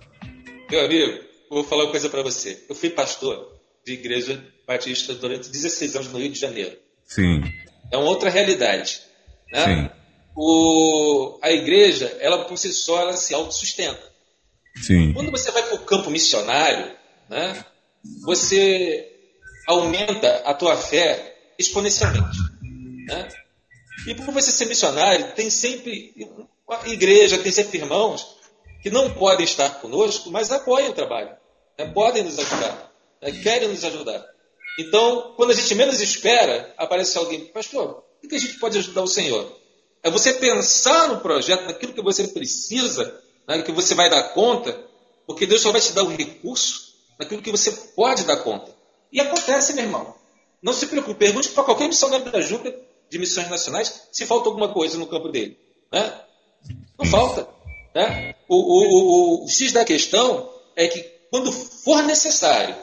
[0.70, 1.18] Meu amigo,
[1.50, 2.64] vou falar uma coisa para você.
[2.68, 6.76] Eu fui pastor de igreja batista durante 16 anos no Rio de Janeiro.
[7.04, 7.40] Sim.
[7.90, 9.00] É uma outra realidade.
[9.52, 9.64] Né?
[9.64, 9.90] Sim.
[10.36, 14.00] O, a igreja, ela por si só, ela se autossustenta.
[14.76, 15.12] Sim.
[15.12, 16.94] Quando você vai para o campo missionário,
[17.28, 17.64] né,
[18.24, 19.17] você
[19.68, 22.38] aumenta a tua fé exponencialmente.
[23.06, 23.28] Né?
[24.06, 26.14] E por você ser missionário, tem sempre
[26.66, 28.38] a igreja, tem sempre irmãos
[28.82, 31.36] que não podem estar conosco, mas apoiam o trabalho,
[31.78, 31.84] né?
[31.92, 33.30] podem nos ajudar, né?
[33.42, 34.24] querem nos ajudar.
[34.78, 39.02] Então, quando a gente menos espera, aparece alguém, pastor, o que a gente pode ajudar
[39.02, 39.54] o Senhor?
[40.02, 43.20] É você pensar no projeto, naquilo que você precisa,
[43.64, 44.78] que você vai dar conta,
[45.26, 48.77] porque Deus só vai te dar o recurso naquilo que você pode dar conta.
[49.12, 50.14] E acontece, meu irmão.
[50.62, 52.74] Não se preocupe, pergunte para qualquer missionário da Juca
[53.08, 55.58] de missões nacionais se falta alguma coisa no campo dele.
[55.92, 56.20] Né?
[56.98, 57.48] Não falta.
[57.94, 58.34] Né?
[58.48, 62.74] O, o, o, o X da questão é que quando for necessário,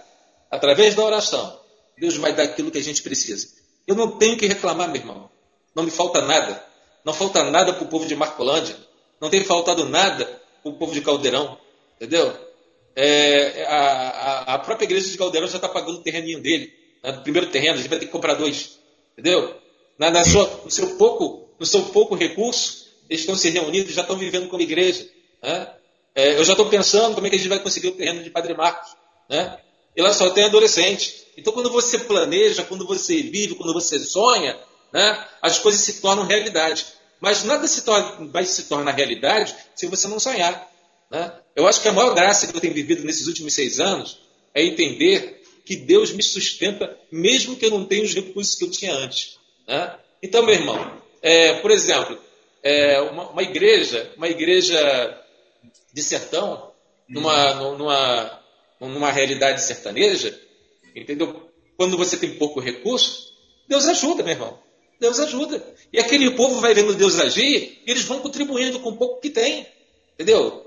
[0.49, 1.59] através da oração,
[1.97, 3.47] Deus vai dar aquilo que a gente precisa.
[3.88, 5.29] Eu não tenho que reclamar, meu irmão.
[5.75, 6.63] Não me falta nada.
[7.03, 8.75] Não falta nada para o povo de Marcolândia.
[9.19, 11.57] Não tem faltado nada o povo de Caldeirão,
[11.95, 12.35] entendeu?
[12.95, 17.21] É, a, a, própria igreja de Caldeirão já está pagando o terreninho dele, né, o
[17.21, 18.79] primeiro terreno, a gente vai ter que comprar dois,
[19.17, 19.53] entendeu?
[19.99, 24.01] Na, na sua, no, seu pouco, no seu pouco recurso, eles estão se reunindo, já
[24.01, 25.08] estão vivendo como igreja.
[25.41, 25.69] Né?
[26.13, 28.29] É, eu já estou pensando como é que a gente vai conseguir o terreno de
[28.29, 28.91] Padre Marcos.
[29.29, 29.58] Né?
[29.95, 31.25] E lá só tem adolescente.
[31.38, 34.58] Então, quando você planeja, quando você vive, quando você sonha,
[34.91, 36.86] né, as coisas se tornam realidade.
[37.19, 40.69] Mas nada se torna, vai se tornar realidade se você não sonhar.
[41.10, 41.31] Né?
[41.56, 44.20] Eu acho que a maior graça que eu tenho vivido nesses últimos seis anos
[44.54, 48.72] é entender que Deus me sustenta, mesmo que eu não tenha os recursos que eu
[48.72, 49.38] tinha antes.
[49.68, 49.96] Né?
[50.22, 52.20] Então, meu irmão, é, por exemplo,
[52.62, 55.22] é, uma, uma, igreja, uma igreja
[55.94, 56.72] de sertão,
[57.08, 58.39] numa, numa,
[58.80, 60.39] numa realidade sertaneja,
[60.96, 61.50] entendeu?
[61.78, 63.34] Quando você tem pouco recurso,
[63.68, 64.60] Deus ajuda, meu irmão.
[65.00, 65.63] Deus ajuda.
[65.91, 69.30] E aquele povo vai vendo Deus agir e eles vão contribuindo com o pouco que
[69.30, 69.68] tem.
[70.13, 70.64] Entendeu?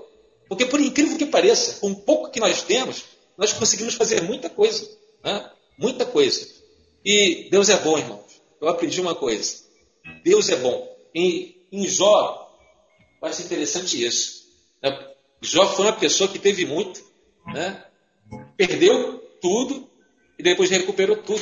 [0.49, 3.05] Porque, por incrível que pareça, com o pouco que nós temos,
[3.37, 4.89] nós conseguimos fazer muita coisa.
[5.23, 5.51] Né?
[5.77, 6.45] Muita coisa.
[7.05, 8.41] E Deus é bom, irmãos.
[8.59, 9.63] Eu aprendi uma coisa.
[10.23, 10.97] Deus é bom.
[11.13, 12.51] Em, em Jó,
[13.21, 14.45] acho interessante isso.
[14.81, 15.07] Né?
[15.41, 17.01] Jó foi uma pessoa que teve muito,
[17.45, 17.85] né?
[18.57, 19.89] perdeu tudo
[20.37, 21.41] e depois recuperou tudo.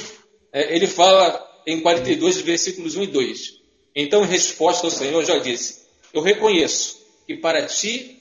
[0.52, 3.54] É, ele fala em 42, versículos 1 e 2.
[3.96, 5.82] Então, em resposta ao Senhor, já disse:
[6.14, 8.17] Eu reconheço que para ti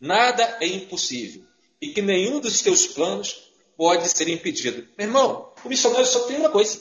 [0.00, 1.42] nada é impossível
[1.80, 4.86] e que nenhum dos teus planos pode ser impedido.
[4.96, 6.80] Meu irmão, o missionário só tem uma coisa: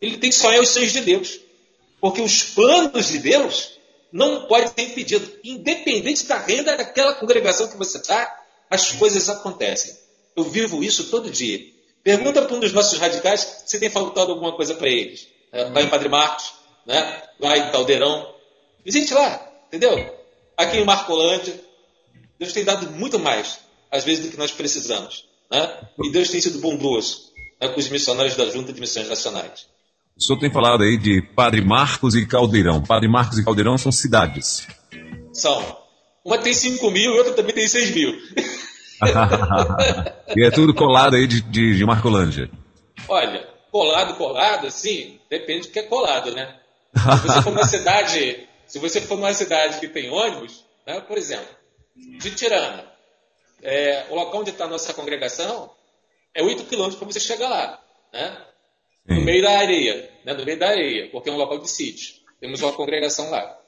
[0.00, 1.40] ele tem que sonhar os sonhos de Deus.
[2.00, 3.78] Porque os planos de Deus
[4.12, 5.30] não podem ser impedidos.
[5.42, 9.96] Independente da renda daquela congregação que você está, as coisas acontecem.
[10.36, 11.74] Eu vivo isso todo dia.
[12.02, 15.82] Pergunta para um dos nossos radicais se tem faltado alguma coisa para eles é, lá
[15.82, 16.52] em Padre Marcos,
[16.86, 17.22] né?
[17.40, 18.34] lá em Caldeirão.
[18.84, 20.14] Visite lá, entendeu?
[20.56, 21.58] Aqui em Marcolândia,
[22.38, 25.26] Deus tem dado muito mais, às vezes, do que nós precisamos.
[25.50, 25.88] Né?
[26.04, 29.66] E Deus tem sido bondoso né, com os missionários da Junta de Missões Nacionais.
[30.16, 32.82] O senhor tem falado aí de Padre Marcos e Caldeirão.
[32.82, 34.66] Padre Marcos e Caldeirão são cidades.
[35.32, 35.76] São.
[36.24, 38.14] Uma tem 5 mil e outra também tem 6 mil.
[40.34, 42.50] e é tudo colado aí de, de, de Marcolândia.
[43.06, 46.56] Olha, colado, colado, assim, depende do que é colado, né?
[46.94, 51.18] Se você for numa cidade, se você for numa cidade que tem ônibus, né, por
[51.18, 51.46] exemplo,
[51.96, 52.84] de Tirana,
[53.62, 55.70] é, o local onde está a nossa congregação
[56.34, 57.82] é 8 quilômetros para você chegar lá,
[58.12, 58.44] né?
[59.08, 60.34] No meio da areia, né?
[60.34, 62.16] No meio da areia, porque é um local de sítio.
[62.40, 63.58] Temos uma congregação lá.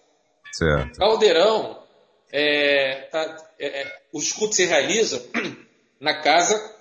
[0.53, 0.99] Certo.
[0.99, 1.83] Caldeirão,
[2.31, 5.23] é, tá, é, é os cultos se realizam
[6.01, 6.77] na casa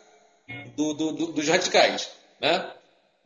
[0.75, 2.73] do, do, do, dos radicais, né?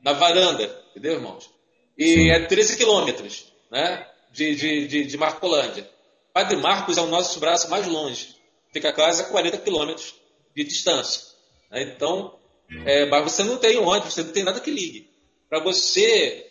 [0.04, 1.50] na varanda, entendeu, irmãos?
[1.98, 2.30] E Sim.
[2.32, 5.88] é 13 quilômetros né, de, de, de, de, Marcolândia.
[6.34, 8.36] Padre Marcos é o nosso braço mais longe.
[8.72, 10.16] Fica quase a 40 quilômetros
[10.56, 11.22] de distância.
[11.70, 11.84] Né?
[11.84, 12.38] Então,
[12.86, 15.10] é, mas você não tem ônibus, você não tem nada que ligue.
[15.50, 16.50] Para você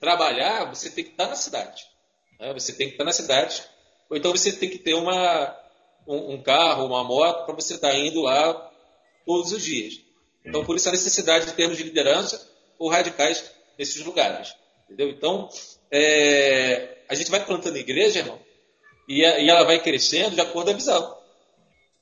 [0.00, 1.82] trabalhar, você tem que estar na cidade.
[2.40, 2.52] Né?
[2.54, 3.62] Você tem que estar na cidade.
[4.08, 5.56] Ou então você tem que ter uma,
[6.06, 8.70] um, um carro, uma moto, para você estar tá indo lá
[9.26, 10.00] todos os dias.
[10.44, 13.44] Então, por isso a necessidade de termos de liderança ou radicais
[13.78, 14.54] nesses lugares.
[14.86, 15.10] Entendeu?
[15.10, 15.50] Então,
[15.90, 18.40] é, a gente vai plantando igreja, irmão,
[19.08, 21.16] e, a, e, ela vai crescendo de acordo com a visão.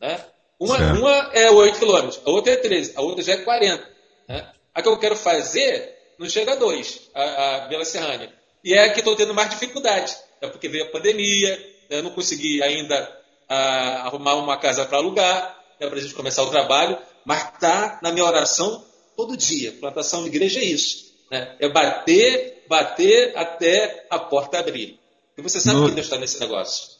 [0.00, 0.24] Né?
[0.58, 3.88] Uma, uma é 8 quilômetros, a outra é 13, a outra já é 40.
[4.28, 4.50] Né?
[4.74, 8.32] A que eu quero fazer não chega a 2, a, a Bela Serrânia.
[8.64, 10.16] E é a que estou tendo mais dificuldade.
[10.40, 11.56] É porque veio a pandemia,
[11.88, 11.98] né?
[11.98, 13.16] eu não consegui ainda
[13.48, 15.86] a, arrumar uma casa para alugar, né?
[15.88, 18.84] para a gente começar o trabalho, mas está na minha oração
[19.16, 19.72] todo dia.
[19.72, 21.06] Plantação de igreja é isso.
[21.30, 21.56] Né?
[21.60, 24.98] É bater, bater até a porta abrir.
[25.36, 25.88] E você sabe no...
[25.88, 26.95] que Deus está nesse negócio.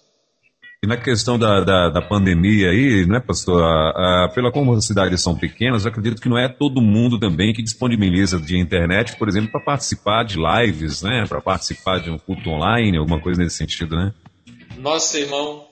[0.87, 3.61] Na questão da, da, da, pandemia aí, né, pastor?
[3.61, 7.53] A, a, pela como as cidades são pequenas, acredito que não é todo mundo também
[7.53, 11.25] que disponibiliza de internet, por exemplo, para participar de lives, né?
[11.29, 14.15] Para participar de um culto online, alguma coisa nesse sentido, né?
[14.79, 15.67] Nossa, irmão,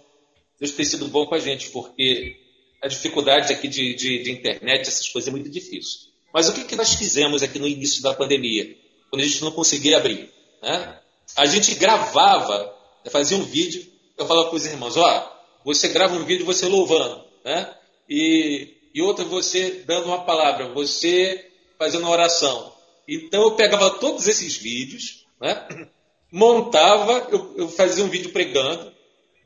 [0.59, 2.35] Deus tem sido bom com a gente, porque
[2.83, 6.09] a dificuldade aqui de, de, de internet, essas coisas é muito difícil.
[6.33, 8.77] Mas o que, que nós fizemos aqui no início da pandemia,
[9.11, 10.29] quando a gente não conseguia abrir?
[10.61, 10.99] Né?
[11.37, 12.75] A gente gravava,
[13.13, 15.33] fazia um vídeo eu falava para os irmãos, ó,
[15.65, 17.75] você grava um vídeo você louvando, né?
[18.09, 22.73] E, e outro você dando uma palavra, você fazendo uma oração.
[23.09, 25.89] Então eu pegava todos esses vídeos, né?
[26.31, 28.93] montava, eu, eu fazia um vídeo pregando,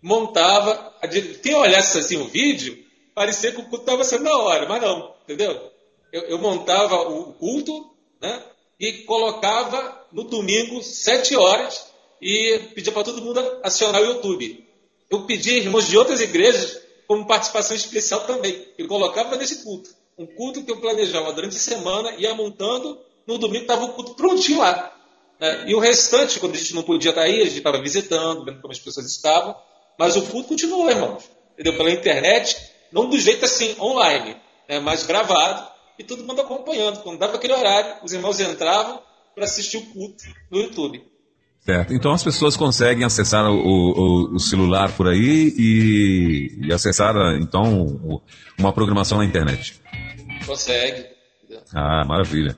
[0.03, 0.95] montava,
[1.43, 2.83] quem olhasse assim o vídeo,
[3.15, 5.71] parecia que o culto estava sendo na hora, mas não, entendeu?
[6.13, 8.43] Eu, eu montava o culto, né?
[8.81, 11.88] E colocava no domingo, sete horas,
[12.21, 14.67] e pedia para todo mundo acionar o YouTube.
[15.11, 18.69] Eu pedi irmãos de outras igrejas como participação especial também.
[18.77, 19.91] E colocava nesse culto.
[20.19, 24.15] Um culto que eu planejava durante a semana, ia montando, no domingo estava o culto
[24.15, 24.93] prontinho lá.
[25.41, 25.65] Né?
[25.69, 28.61] E o restante, quando a gente não podia estar aí, a gente estava visitando, vendo
[28.61, 29.57] como as pessoas estavam.
[29.99, 31.25] Mas o culto continuou, irmãos.
[31.55, 31.77] Entendeu?
[31.77, 32.57] Pela internet,
[32.93, 34.37] não do jeito assim, online,
[34.69, 34.79] né?
[34.79, 37.03] mas gravado, e todo mundo acompanhando.
[37.03, 39.03] Quando dava aquele horário, os irmãos entravam
[39.35, 41.05] para assistir o culto no YouTube.
[41.61, 41.93] Certo.
[41.93, 48.21] Então as pessoas conseguem acessar o, o, o celular por aí e, e acessar então
[48.59, 49.81] uma programação na internet.
[50.47, 51.05] Consegue.
[51.75, 52.57] Ah, maravilha.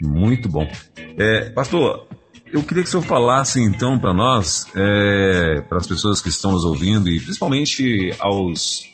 [0.00, 0.70] Muito bom.
[1.18, 2.06] É, pastor,
[2.52, 6.52] eu queria que o senhor falasse então para nós, é, para as pessoas que estão
[6.52, 8.89] nos ouvindo e principalmente aos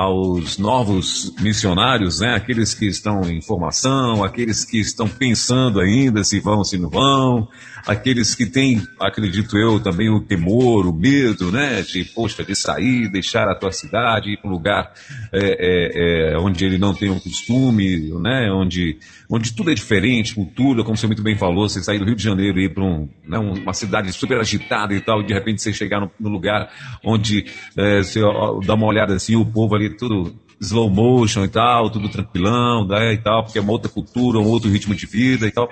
[0.00, 2.34] aos novos missionários, né?
[2.34, 7.46] aqueles que estão em formação, aqueles que estão pensando ainda se vão, se não vão,
[7.86, 11.82] aqueles que têm, acredito eu, também o temor, o medo, né?
[11.82, 14.92] De, poxa, de sair, deixar a tua cidade, ir para um lugar
[15.32, 18.50] é, é, é, onde ele não tem um costume, né?
[18.52, 22.16] Onde, onde tudo é diferente, cultura, como você muito bem falou, você sair do Rio
[22.16, 25.34] de Janeiro e ir para um, né, uma cidade super agitada e tal, e de
[25.34, 26.70] repente você chegar no, no lugar
[27.04, 27.44] onde
[27.76, 28.20] é, você
[28.64, 33.14] dá uma olhada assim, o povo ali tudo slow motion e tal, tudo tranquilão, né,
[33.14, 35.68] e tal, porque é uma outra cultura, um outro ritmo de vida e tal.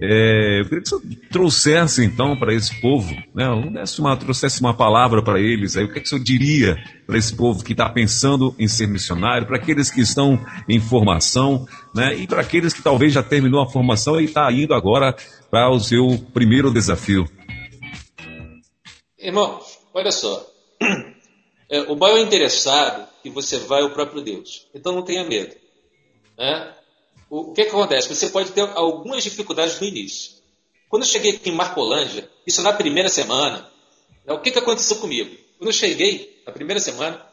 [0.00, 3.48] É, eu queria que você trouxesse então para esse povo, né,
[3.98, 7.34] uma, trouxesse uma palavra para eles, aí, o que, é que você diria para esse
[7.34, 12.26] povo que está pensando em ser missionário, para aqueles que estão em formação, né, e
[12.26, 15.14] para aqueles que talvez já terminou a formação e está indo agora
[15.50, 17.28] para o seu primeiro desafio?
[19.18, 20.46] Irmãos, olha só,
[21.68, 24.66] é, o maior interessado que você vai ao próprio Deus.
[24.74, 25.54] Então não tenha medo.
[26.38, 26.74] Né?
[27.28, 28.14] O que, que acontece?
[28.14, 30.40] Você pode ter algumas dificuldades no início.
[30.88, 33.70] Quando eu cheguei aqui em Marcolândia, isso na primeira semana,
[34.26, 35.36] né, o que, que aconteceu comigo?
[35.56, 37.24] Quando eu cheguei, na primeira semana,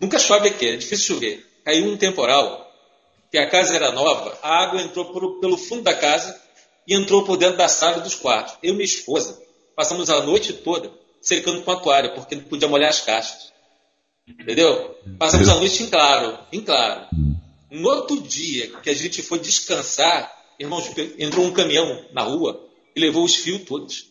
[0.00, 1.46] nunca chove aqui, é difícil chover.
[1.64, 2.72] Caiu um temporal,
[3.30, 6.40] que a casa era nova, a água entrou por, pelo fundo da casa
[6.86, 8.56] e entrou por dentro da sala dos quartos.
[8.62, 9.42] Eu e minha esposa
[9.74, 13.52] passamos a noite toda cercando com a toalha, porque não podia molhar as caixas.
[14.28, 14.98] Entendeu?
[15.18, 17.06] Passamos a noite em claro, em claro.
[17.70, 23.00] No outro dia que a gente foi descansar, irmãos, entrou um caminhão na rua e
[23.00, 24.10] levou os fios todos.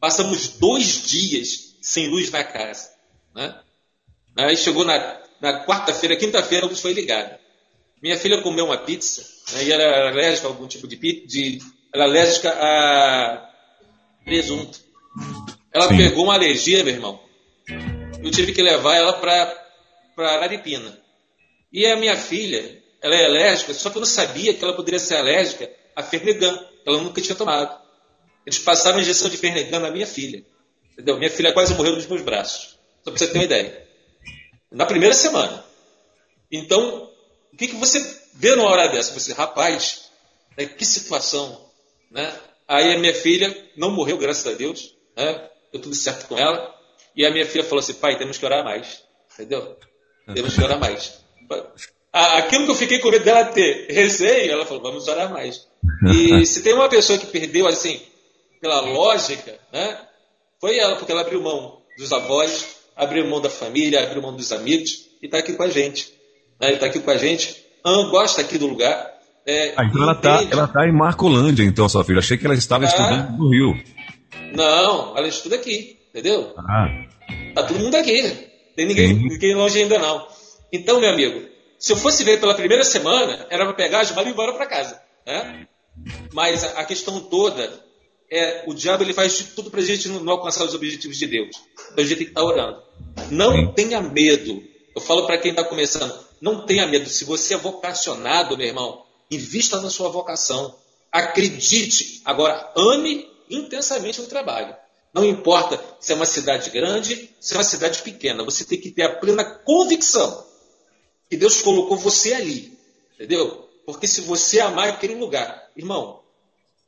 [0.00, 2.90] Passamos dois dias sem luz na casa.
[3.34, 3.60] Né?
[4.36, 7.38] Aí chegou na, na quarta-feira, quinta-feira, a luz foi ligada.
[8.02, 9.22] Minha filha comeu uma pizza
[9.52, 11.58] né, e ela era alérgica a algum tipo de pizza, de,
[11.94, 13.50] ela era alérgica a
[14.24, 14.80] presunto.
[15.72, 15.96] Ela Sim.
[15.96, 17.20] pegou uma alergia, meu irmão.
[18.22, 19.58] Eu tive que levar ela para
[20.16, 20.96] Araripina.
[21.72, 25.00] E a minha filha, ela é alérgica, só que eu não sabia que ela poderia
[25.00, 26.56] ser alérgica a Fernegan.
[26.86, 27.80] Ela nunca tinha tomado.
[28.46, 30.44] Eles passaram a injeção de Fernegan na minha filha.
[30.92, 31.18] Entendeu?
[31.18, 32.78] Minha filha quase morreu nos meus braços.
[33.02, 33.88] Só para você ter uma ideia.
[34.70, 35.64] Na primeira semana.
[36.50, 37.10] Então,
[37.52, 37.98] o que, que você
[38.34, 39.18] vê numa hora dessa?
[39.18, 40.10] Você, rapaz,
[40.56, 41.68] né, que situação.
[42.10, 42.32] Né?
[42.68, 44.94] Aí a minha filha não morreu, graças a Deus.
[45.16, 45.50] Né?
[45.72, 46.81] Deu tudo certo com ela.
[47.16, 49.02] E a minha filha falou assim: pai, temos que orar mais.
[49.34, 49.76] Entendeu?
[50.34, 51.20] Temos que orar mais.
[52.12, 55.66] Aquilo que eu fiquei com medo dela ter receio, ela falou, vamos orar mais.
[56.14, 58.00] E se tem uma pessoa que perdeu, assim,
[58.60, 59.98] pela lógica, né?
[60.60, 64.52] Foi ela, porque ela abriu mão dos avós, abriu mão da família, abriu mão dos
[64.52, 66.12] amigos e está aqui com a gente.
[66.60, 66.74] Né?
[66.74, 67.56] Está aqui com a gente,
[68.10, 69.10] gosta aqui do lugar.
[69.44, 72.20] É, ah, então ela está ela tá em Marcolândia, então, sua filha.
[72.20, 73.82] Achei que ela estava ah, estudando no Rio.
[74.54, 76.54] Não, ela estuda aqui, entendeu?
[76.58, 76.88] Ah.
[77.54, 78.22] Tá todo mundo aqui.
[78.76, 80.26] Tem ninguém, ninguém longe ainda não.
[80.72, 81.48] Então, meu amigo,
[81.78, 84.52] se eu fosse ver pela primeira semana, era para pegar a Gilmar e ir embora
[84.52, 85.02] para casa.
[85.26, 85.66] Né?
[86.32, 87.70] Mas a, questão toda
[88.30, 91.26] é o diabo ele faz de tudo para a gente não, alcançar os objetivos de
[91.26, 91.56] Deus.
[91.92, 92.82] Então a gente tem que estar tá orando.
[93.30, 93.72] Não Sim.
[93.74, 94.62] tenha medo.
[94.94, 97.08] Eu falo para quem está começando, não tenha medo.
[97.08, 100.74] Se você é vocacionado, meu irmão, invista na sua vocação.
[101.10, 102.22] Acredite.
[102.24, 104.74] Agora, ame intensamente o trabalho.
[105.12, 108.90] Não importa se é uma cidade grande, se é uma cidade pequena, você tem que
[108.90, 110.46] ter a plena convicção
[111.28, 112.78] que Deus colocou você ali.
[113.14, 113.68] Entendeu?
[113.84, 116.22] Porque se você amar aquele lugar, irmão,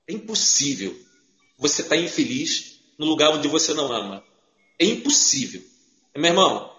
[0.09, 0.97] é impossível
[1.59, 4.25] você estar tá infeliz no lugar onde você não ama.
[4.79, 5.63] É impossível.
[6.17, 6.71] Meu irmão,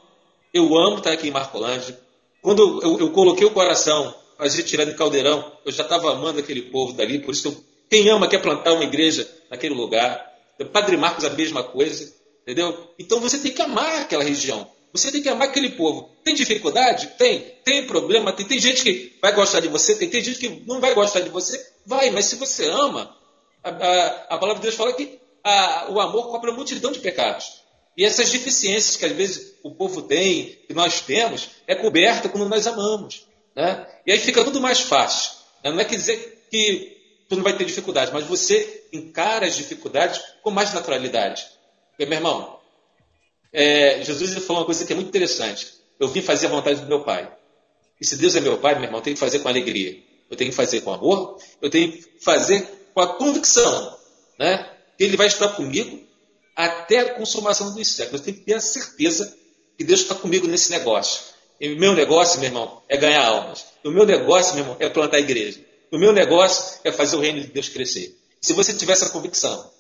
[0.53, 1.99] eu amo estar aqui em Marcolândia.
[2.41, 6.39] Quando eu, eu coloquei o coração para gente tirar de caldeirão, eu já estava amando
[6.39, 10.34] aquele povo dali, por isso eu, quem ama quer plantar uma igreja naquele lugar.
[10.71, 12.93] Padre Marcos a mesma coisa, entendeu?
[12.97, 14.69] Então você tem que amar aquela região.
[14.93, 16.09] Você tem que amar aquele povo.
[16.23, 17.07] Tem dificuldade?
[17.17, 17.39] Tem.
[17.65, 18.31] Tem problema?
[18.31, 18.45] Tem.
[18.45, 21.29] Tem gente que vai gostar de você, tem, tem gente que não vai gostar de
[21.29, 21.61] você.
[21.85, 23.13] Vai, mas se você ama,
[23.61, 26.99] a, a, a palavra de Deus fala que a, o amor cobre uma multidão de
[26.99, 27.61] pecados.
[27.97, 32.47] E essas deficiências que às vezes o povo tem, que nós temos, é coberta quando
[32.47, 33.25] nós amamos.
[33.55, 33.85] Né?
[34.05, 35.31] E aí fica tudo mais fácil.
[35.63, 35.71] Né?
[35.71, 36.94] Não é quer dizer que
[37.27, 41.45] tu não vai ter dificuldade, mas você encara as dificuldades com mais naturalidade.
[41.89, 42.59] Porque, meu irmão,
[43.51, 45.73] é, Jesus falou uma coisa que é muito interessante.
[45.99, 47.31] Eu vim fazer a vontade do meu Pai.
[47.99, 49.97] E se Deus é meu Pai, meu irmão, eu tenho que fazer com alegria.
[50.29, 53.97] Eu tenho que fazer com amor, eu tenho que fazer com a convicção
[54.39, 56.03] né, que Ele vai estar comigo
[56.55, 58.21] até a consumação dos séculos.
[58.21, 59.37] Eu tenho que ter a certeza
[59.77, 61.35] que Deus está comigo nesse negócio.
[61.59, 63.65] E meu negócio, meu irmão, é ganhar almas.
[63.83, 65.59] O meu negócio, meu irmão, é plantar igreja.
[65.91, 68.17] O meu negócio é fazer o reino de Deus crescer.
[68.41, 69.71] Se você tiver essa convicção,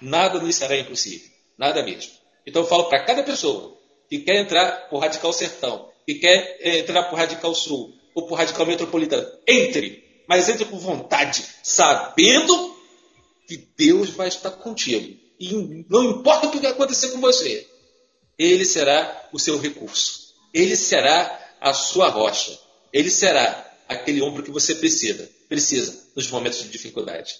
[0.00, 1.28] nada nos será impossível.
[1.56, 2.12] Nada mesmo.
[2.46, 3.76] Então eu falo para cada pessoa
[4.08, 8.36] que quer entrar por Radical Sertão, que quer eh, entrar por Radical Sul ou por
[8.36, 12.76] Radical Metropolitano, entre, mas entre com vontade, sabendo
[13.46, 15.16] que Deus vai estar contigo.
[15.38, 17.66] E não importa o que vai acontecer com você,
[18.38, 20.34] Ele será o seu recurso.
[20.52, 22.58] Ele será a sua rocha.
[22.92, 27.34] Ele será aquele ombro que você precisa precisa nos momentos de dificuldade.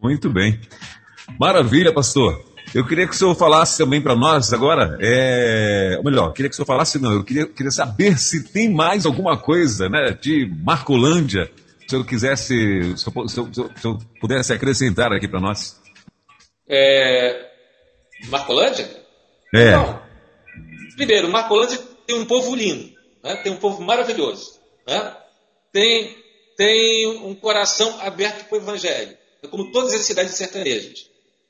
[0.00, 0.58] Muito bem.
[1.38, 2.42] Maravilha, pastor.
[2.74, 5.96] Eu queria que o senhor falasse também para nós agora, é...
[5.98, 9.04] ou melhor, queria que o senhor falasse, não, eu queria, queria saber se tem mais
[9.04, 11.50] alguma coisa né, de Marcolândia,
[11.86, 15.78] se eu quisesse, se eu, se eu, se eu pudesse acrescentar aqui para nós.
[16.66, 17.50] É...
[18.30, 18.88] Marcolândia?
[19.54, 19.74] É.
[20.96, 22.90] Primeiro, Marcolândia tem um povo lindo,
[23.22, 23.36] né?
[23.36, 24.58] tem um povo maravilhoso.
[24.88, 25.16] Né?
[25.70, 26.23] Tem
[26.56, 31.06] tem um coração aberto para o evangelho, é como todas as cidades sertanejas.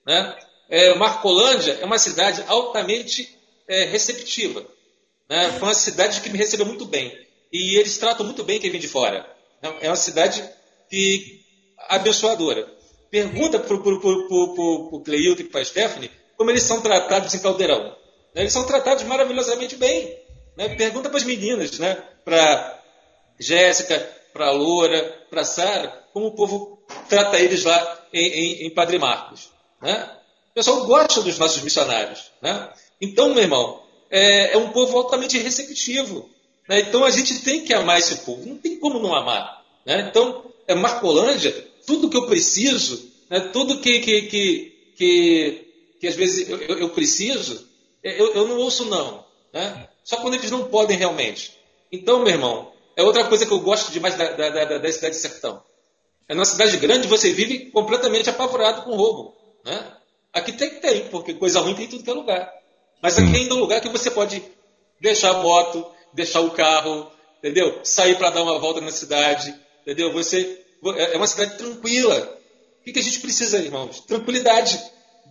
[0.07, 0.37] Né?
[0.69, 3.37] É, Marcolândia é uma cidade altamente
[3.69, 4.67] é, receptiva.
[5.29, 5.51] Né?
[5.53, 7.17] Foi uma cidade que me recebeu muito bem.
[7.53, 9.29] E eles tratam muito bem quem vem de fora.
[9.81, 10.45] É uma cidade
[10.91, 11.41] que,
[11.89, 12.69] abençoadora.
[13.11, 17.97] Pergunta para o Cleilton e para a Stephanie como eles são tratados em Caldeirão.
[18.35, 20.19] Eles são tratados maravilhosamente bem.
[20.57, 20.75] Né?
[20.75, 22.03] Pergunta para as meninas, né?
[22.25, 22.83] para
[23.39, 28.70] Jéssica, para a Loura, para Sara, como o povo trata eles lá em, em, em
[28.70, 29.51] Padre Marcos.
[29.80, 30.11] Né?
[30.51, 32.32] O pessoal gosta dos nossos missionários.
[32.43, 32.68] Né?
[33.01, 36.28] Então, meu irmão, é, é um povo altamente receptivo.
[36.68, 36.80] Né?
[36.80, 39.64] Então a gente tem que amar esse povo, não tem como não amar.
[39.87, 40.09] Né?
[40.11, 41.53] Então, é Marcolândia,
[41.87, 43.39] tudo que eu preciso, né?
[43.53, 45.68] tudo que, que, que, que,
[46.01, 47.68] que às vezes eu, eu, eu preciso,
[48.03, 49.24] eu, eu, não ouço não.
[49.53, 49.89] Né?
[50.03, 51.53] Só quando eles não podem realmente.
[51.93, 55.15] Então, meu irmão, é outra coisa que eu gosto demais da, da, da, da cidade
[55.15, 55.63] de sertão.
[56.29, 59.35] É numa cidade grande você vive completamente apavorado com roubo.
[59.65, 59.93] Né?
[60.33, 62.53] Aqui tem que ter, porque coisa ruim tem em tudo que é lugar.
[63.03, 64.43] Mas aqui ainda é um lugar que você pode
[65.01, 67.81] deixar a moto, deixar o carro, entendeu?
[67.85, 70.13] Sair para dar uma volta na cidade, entendeu?
[70.13, 70.65] Você
[70.97, 72.39] é, é uma cidade tranquila.
[72.81, 74.01] O que a gente precisa, irmãos?
[74.01, 74.81] Tranquilidade.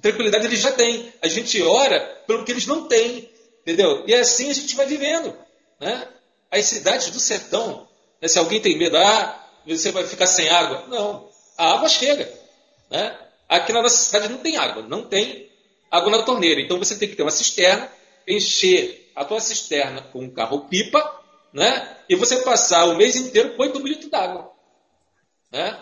[0.01, 1.11] Tranquilidade eles já têm.
[1.21, 3.29] A gente ora pelo que eles não têm,
[3.61, 4.03] entendeu?
[4.05, 5.35] E assim a gente vai vivendo,
[5.79, 6.07] né?
[6.53, 7.87] As cidades do sertão,
[8.21, 10.85] né, se alguém tem medo, ah, você vai ficar sem água.
[10.87, 11.27] Não,
[11.57, 12.31] a água chega.
[12.91, 13.17] Né?
[13.49, 15.49] Aqui na nossa cidade não tem água, não tem
[15.89, 16.61] água na torneira.
[16.61, 17.91] Então você tem que ter uma cisterna,
[18.27, 21.97] encher a tua cisterna com um carro-pipa, né?
[22.07, 24.51] E você passar o mês inteiro com 8 litros d'água.
[25.51, 25.79] Né?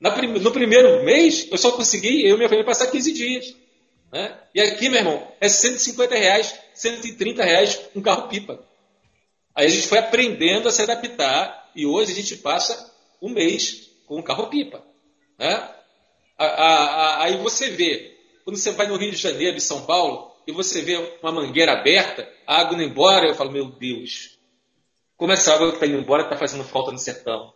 [0.00, 3.54] no primeiro mês, eu só consegui, eu e minha família, passar 15 dias.
[4.12, 4.36] Né?
[4.54, 8.71] E aqui, meu irmão, é 150 reais, 130 reais um carro-pipa.
[9.54, 13.90] Aí a gente foi aprendendo a se adaptar e hoje a gente passa um mês
[14.06, 14.82] com um carro-pipa.
[15.38, 15.68] Né?
[16.38, 20.82] Aí você vê, quando você vai no Rio de Janeiro, em São Paulo, e você
[20.82, 24.38] vê uma mangueira aberta, a água indo embora, eu falo, meu Deus,
[25.16, 27.52] como essa água que está indo embora está fazendo falta no sertão?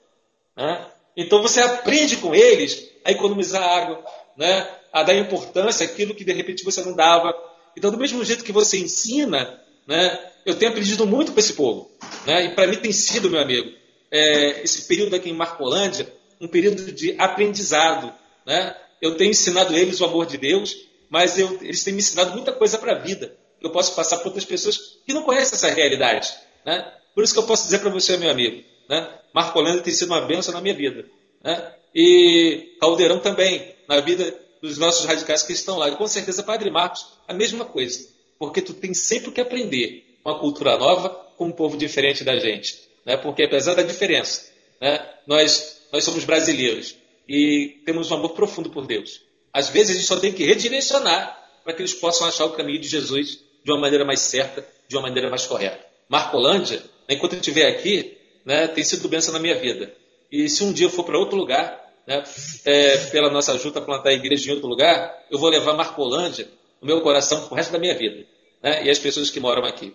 [0.56, 0.90] Né?
[1.16, 4.04] Então você aprende com eles a economizar água,
[4.36, 4.68] né?
[4.92, 7.34] a dar importância àquilo que de repente você não dava.
[7.76, 10.18] Então, do mesmo jeito que você ensina, né?
[10.44, 11.90] eu tenho aprendido muito com esse povo.
[12.26, 12.46] Né?
[12.46, 13.70] E para mim tem sido, meu amigo,
[14.10, 18.12] é, esse período aqui em Marcolândia, um período de aprendizado.
[18.46, 18.74] Né?
[19.00, 20.76] Eu tenho ensinado eles o amor de Deus,
[21.08, 23.36] mas eu, eles têm me ensinado muita coisa para a vida.
[23.60, 26.32] Que eu posso passar para outras pessoas que não conhecem essa realidade.
[26.64, 26.92] Né?
[27.14, 29.08] Por isso que eu posso dizer para você, meu amigo, né?
[29.34, 31.06] Marcolândia tem sido uma bênção na minha vida.
[31.42, 31.72] Né?
[31.94, 35.88] E Caldeirão também, na vida dos nossos radicais que estão lá.
[35.88, 38.06] E com certeza, Padre Marcos, a mesma coisa.
[38.38, 42.80] Porque tu tem sempre que aprender uma cultura nova com um povo diferente da gente.
[43.04, 43.16] Né?
[43.16, 45.08] Porque apesar da diferença, né?
[45.26, 46.96] nós, nós somos brasileiros
[47.28, 49.22] e temos um amor profundo por Deus.
[49.52, 52.80] Às vezes a gente só tem que redirecionar para que eles possam achar o caminho
[52.80, 55.84] de Jesus de uma maneira mais certa, de uma maneira mais correta.
[56.08, 59.92] Marcolândia, enquanto eu estiver aqui, né, tem sido bênção na minha vida.
[60.30, 62.22] E se um dia eu for para outro lugar, né,
[62.64, 66.48] é, pela nossa ajuda a plantar a igreja em outro lugar, eu vou levar Marcolândia
[66.80, 68.24] no meu coração o resto da minha vida.
[68.62, 69.94] Né, e as pessoas que moram aqui.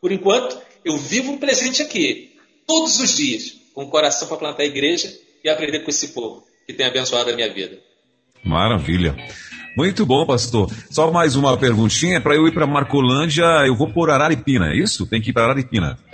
[0.00, 4.62] Por enquanto, eu vivo um presente aqui, todos os dias, com o coração para plantar
[4.62, 5.12] a igreja
[5.44, 7.78] e aprender com esse povo que tem abençoado a minha vida.
[8.44, 9.16] Maravilha.
[9.76, 10.68] Muito bom, pastor.
[10.90, 12.20] Só mais uma perguntinha.
[12.20, 15.06] Para eu ir para Marcolândia, eu vou por Araripina, é isso?
[15.06, 15.98] Tem que ir para Araripina.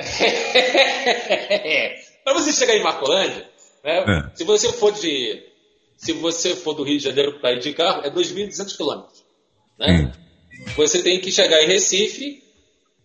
[2.24, 3.48] para você chegar em Marcolândia,
[3.84, 4.36] né, é.
[4.36, 5.42] se você for de
[5.96, 9.17] se você for do Rio de Janeiro para ir de carro, é 2.200 quilômetros.
[9.78, 10.12] Né?
[10.76, 12.42] Você tem que chegar em Recife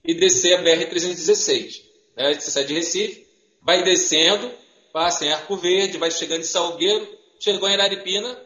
[0.03, 1.82] e descer a BR-316.
[2.17, 2.34] Né?
[2.34, 3.28] Você sai de Recife,
[3.61, 4.51] vai descendo,
[4.91, 7.07] passa em Arco Verde, vai chegando em Salgueiro,
[7.39, 8.41] chegou em Araripina,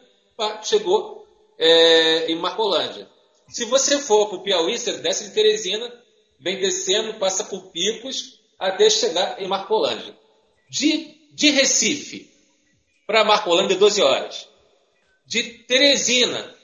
[0.62, 1.26] chegou
[1.58, 3.08] é, em Marcolândia.
[3.48, 5.90] Se você for para o Piauí, você desce de Teresina,
[6.38, 10.16] vem descendo, passa por Picos, até chegar em Marcolândia.
[10.70, 12.30] De, de Recife
[13.06, 14.48] para Marcolândia, 12 horas.
[15.26, 16.57] De Teresina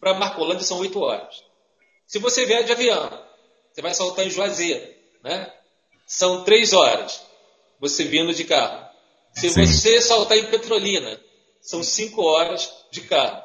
[0.00, 1.44] para Marcolândia, são 8 horas.
[2.06, 3.22] Se você vier de avião,
[3.70, 4.88] você vai saltar em Juazeiro,
[5.22, 5.52] né?
[6.06, 7.22] São 3 horas,
[7.78, 8.88] você vindo de carro.
[9.32, 9.64] Se Sim.
[9.64, 11.20] você saltar em Petrolina,
[11.60, 13.44] são 5 horas de carro.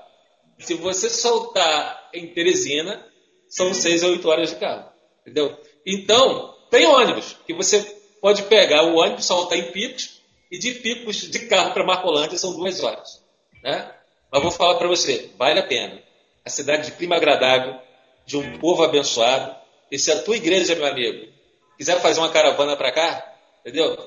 [0.59, 3.05] Se você saltar em Teresina,
[3.47, 4.89] são 6 a 8 horas de carro.
[5.21, 5.57] Entendeu?
[5.85, 7.81] Então, tem ônibus que você
[8.21, 12.55] pode pegar o ônibus, saltar em Picos, e de Picos de carro para Marcolândia são
[12.55, 13.21] duas horas.
[13.63, 13.93] Né?
[14.31, 16.01] Mas vou falar para você, vale a pena.
[16.45, 17.79] A cidade de clima agradável,
[18.25, 19.55] de um povo abençoado.
[19.91, 21.31] E se a tua igreja, meu amigo,
[21.77, 23.97] quiser fazer uma caravana para cá, entendeu?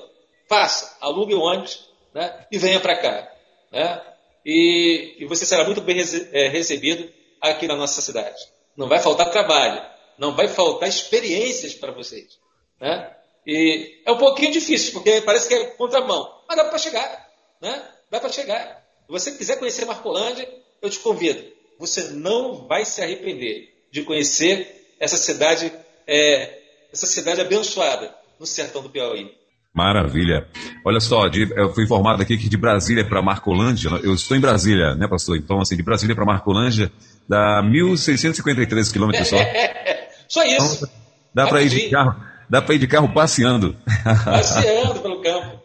[0.47, 2.45] Faça, alugue o ônibus né?
[2.51, 3.31] e venha para cá.
[3.71, 4.01] Né?
[4.45, 5.97] E, e, você será muito bem
[6.31, 7.11] é, recebido
[7.41, 8.47] aqui na nossa cidade.
[8.75, 9.85] Não vai faltar trabalho,
[10.17, 12.39] não vai faltar experiências para vocês.
[12.79, 13.15] Né?
[13.45, 17.29] E é um pouquinho difícil, porque parece que é contramão, mas dá para chegar.
[17.61, 17.83] Né?
[18.09, 18.85] Dá para chegar.
[19.05, 20.49] Se você quiser conhecer Marcolândia,
[20.81, 21.58] eu te convido.
[21.79, 25.71] Você não vai se arrepender de conhecer essa cidade,
[26.05, 26.59] é,
[26.91, 29.31] essa cidade abençoada no sertão do Piauí.
[29.73, 30.45] Maravilha.
[30.85, 34.41] Olha só, de, eu fui informado aqui que de Brasília para Marcolândia, eu estou em
[34.41, 35.37] Brasília, né, pastor?
[35.37, 36.91] Então, assim, de Brasília para Marcolândia
[37.27, 39.37] dá 1.653 quilômetros só.
[40.27, 40.83] só isso.
[40.83, 40.89] Então,
[41.33, 42.15] dá para ir de carro,
[42.49, 43.77] dá para ir de carro passeando.
[44.25, 45.59] Passeando pelo campo.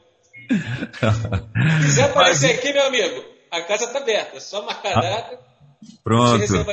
[1.80, 2.58] Se quiser aparecer Mas...
[2.58, 5.53] aqui, meu amigo, a casa está aberta, só marcar a data.
[6.02, 6.66] Pronto.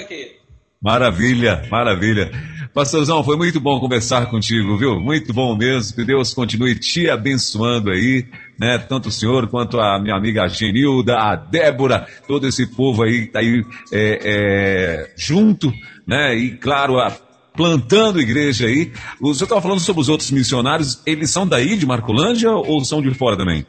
[0.81, 2.31] Maravilha, maravilha.
[2.73, 4.99] Pastorzão, foi muito bom conversar contigo, viu?
[4.99, 5.95] Muito bom mesmo.
[5.95, 8.25] Que Deus continue te abençoando aí,
[8.57, 8.79] né?
[8.79, 13.31] Tanto o senhor quanto a minha amiga Genilda, a Débora, todo esse povo aí que
[13.31, 15.71] tá aí é, é, junto,
[16.07, 16.35] né?
[16.35, 17.11] E claro, a,
[17.55, 18.91] plantando igreja aí.
[19.19, 23.01] O senhor estava falando sobre os outros missionários, eles são daí de Marcolândia ou são
[23.01, 23.65] de fora também?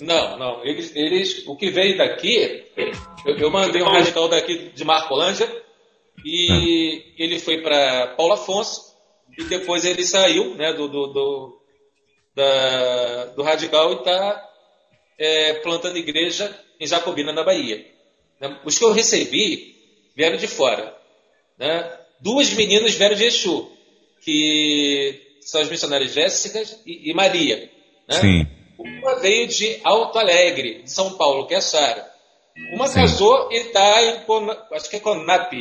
[0.00, 0.64] Não, não.
[0.64, 2.64] Eles, eles, o que veio daqui,
[3.26, 5.48] eu, eu mandei um radical daqui de Marcolândia
[6.24, 7.22] e é.
[7.22, 8.94] ele foi para Paulo Afonso
[9.36, 11.60] e depois ele saiu né, do, do, do,
[12.34, 14.48] da, do Radical e está
[15.18, 17.86] é, plantando igreja em Jacobina, na Bahia.
[18.40, 18.58] Né?
[18.64, 19.76] Os que eu recebi
[20.16, 20.96] vieram de fora.
[21.58, 21.98] Né?
[22.20, 23.70] Duas meninas vieram de Exu.
[24.22, 27.70] que são as missionárias Jéssica e, e Maria.
[28.08, 28.20] Né?
[28.20, 28.59] Sim.
[28.82, 32.10] Uma veio de Alto Alegre, de São Paulo, que é Sara.
[32.72, 33.00] Uma Sim.
[33.00, 34.24] casou e está em,
[34.72, 35.52] acho que é Conap,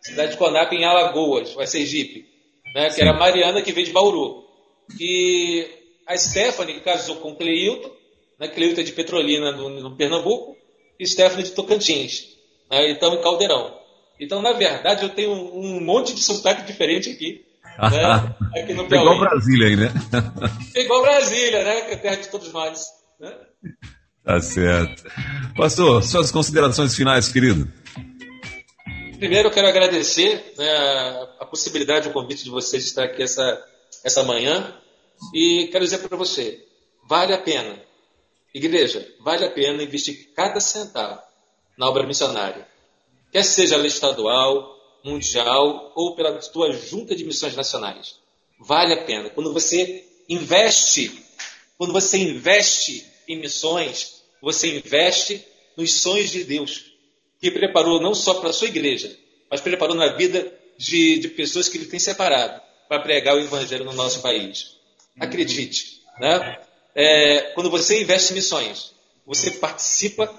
[0.00, 2.26] cidade de Conap, em Alagoas, vai ser Sergipe,
[2.74, 2.90] né?
[2.90, 4.44] que era a Mariana, que veio de Bauru.
[5.00, 5.66] E
[6.06, 7.90] a Stephanie casou com Cleilton,
[8.38, 8.48] né?
[8.48, 10.56] Cleilton é de Petrolina, no, no Pernambuco,
[10.98, 12.36] e Stephanie de Tocantins,
[12.70, 12.90] né?
[12.90, 13.78] então em Caldeirão.
[14.20, 17.44] Então, na verdade, eu tenho um, um monte de sotaque diferente aqui.
[17.78, 18.36] Né?
[18.62, 19.04] Aqui no Piauí.
[19.04, 19.92] Igual Brasília aí, né?
[20.74, 21.80] Igual Brasília, né?
[21.82, 22.84] Que é terra de todos nós.
[23.20, 23.32] Né?
[24.24, 25.04] Tá certo.
[25.56, 27.70] Pastor, suas considerações finais, querido.
[29.18, 33.62] Primeiro, eu quero agradecer né, a possibilidade, o convite de vocês de estar aqui essa,
[34.04, 34.74] essa manhã.
[35.32, 36.62] E quero dizer para você:
[37.08, 37.80] vale a pena,
[38.52, 41.20] igreja, vale a pena investir cada centavo
[41.78, 42.66] na obra missionária.
[43.32, 44.74] Quer seja ela estadual,
[45.04, 48.16] mundial ou pela tua junta de missões nacionais.
[48.58, 49.28] Vale a pena.
[49.28, 51.22] Quando você investe,
[51.76, 55.44] quando você investe em missões, você investe
[55.76, 56.92] nos sonhos de Deus,
[57.40, 59.14] que preparou não só para a sua igreja,
[59.50, 63.84] mas preparou na vida de, de pessoas que ele tem separado para pregar o evangelho
[63.84, 64.76] no nosso país.
[65.18, 66.60] Acredite, né?
[66.94, 68.94] É, quando você investe em missões,
[69.26, 70.32] você participa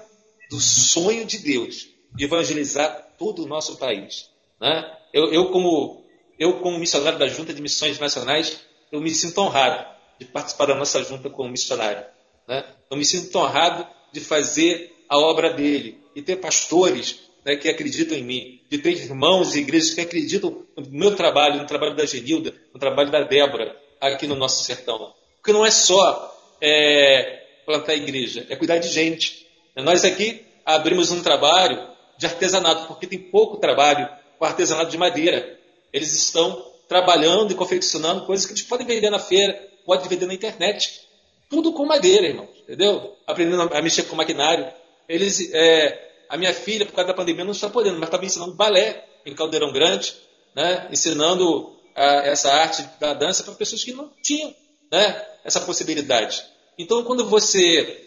[0.50, 4.30] do sonho de Deus de evangelizar todo o nosso país.
[4.60, 4.92] Né?
[5.12, 6.04] Eu, eu, como,
[6.38, 9.84] eu, como missionário da Junta de Missões Nacionais, eu me sinto honrado
[10.18, 12.04] de participar da nossa junta como missionário.
[12.48, 12.64] Né?
[12.90, 18.16] Eu me sinto honrado de fazer a obra dele e ter pastores né, que acreditam
[18.16, 22.06] em mim, de ter irmãos e igrejas que acreditam no meu trabalho, no trabalho da
[22.06, 25.14] Genilda, no trabalho da Débora aqui no nosso sertão.
[25.36, 29.46] Porque não é só é, plantar igreja, é cuidar de gente.
[29.76, 31.88] Nós aqui abrimos um trabalho
[32.18, 35.58] de artesanato, porque tem pouco trabalho com artesanato de madeira.
[35.92, 40.26] Eles estão trabalhando e confeccionando coisas que a gente pode vender na feira, pode vender
[40.26, 41.00] na internet.
[41.48, 43.16] Tudo com madeira, irmão, entendeu?
[43.26, 44.66] Aprendendo a mexer com maquinário.
[45.08, 48.54] Eles, é, a minha filha, por causa da pandemia, não está podendo, mas estava ensinando
[48.54, 50.14] balé em Caldeirão Grande,
[50.54, 50.88] né?
[50.90, 54.54] ensinando a, essa arte da dança para pessoas que não tinham
[54.90, 55.24] né?
[55.44, 56.42] essa possibilidade.
[56.78, 58.04] Então, quando você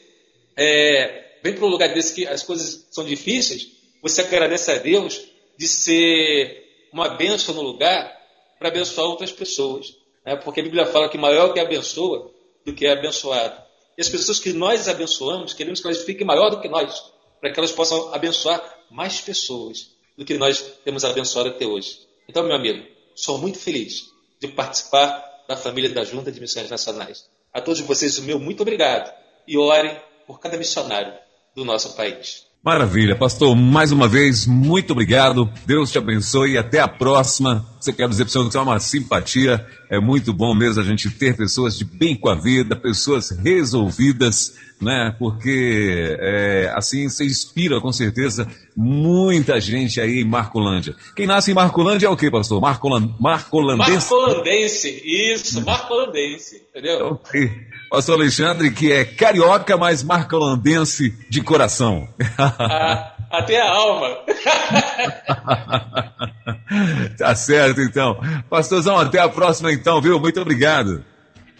[0.55, 3.67] é, vem para um lugar desse que as coisas são difíceis,
[4.01, 5.21] você agradece a Deus
[5.59, 8.17] de ser uma bênção no lugar
[8.57, 9.93] para abençoar outras pessoas.
[10.25, 10.37] Né?
[10.37, 12.31] Porque a Bíblia fala que maior que abençoa
[12.65, 13.61] do que é abençoado.
[13.97, 17.51] E as pessoas que nós abençoamos, queremos que elas fiquem maior do que nós, para
[17.51, 22.07] que elas possam abençoar mais pessoas do que nós temos abençoado até hoje.
[22.29, 24.05] Então, meu amigo, sou muito feliz
[24.39, 27.29] de participar da família da Junta de Missões Nacionais.
[27.53, 29.13] A todos vocês, o meu muito obrigado.
[29.45, 31.13] E orem por cada missionário
[31.53, 32.48] do nosso país.
[32.61, 33.55] Maravilha, pastor.
[33.55, 35.49] Mais uma vez, muito obrigado.
[35.65, 37.65] Deus te abençoe e até a próxima.
[37.79, 39.65] Você quer dizer para você é uma simpatia.
[39.89, 44.55] É muito bom mesmo a gente ter pessoas de bem com a vida, pessoas resolvidas,
[44.81, 45.15] né?
[45.17, 48.45] Porque é, assim você inspira com certeza
[48.81, 50.95] muita gente aí em Marcolândia.
[51.13, 52.61] Quem nasce em Marcolândia é o quê, pastor?
[52.61, 54.09] Marcolan, Marcolandense?
[54.09, 57.07] Marcolandense, isso, Marcolandense, entendeu?
[57.07, 57.51] Ok.
[57.89, 62.07] Pastor Alexandre, que é carioca, mas marcolandense de coração.
[62.37, 64.19] Ah, até a alma.
[67.17, 68.17] tá certo, então.
[68.49, 70.17] Pastorzão, até a próxima, então, viu?
[70.21, 71.03] Muito obrigado.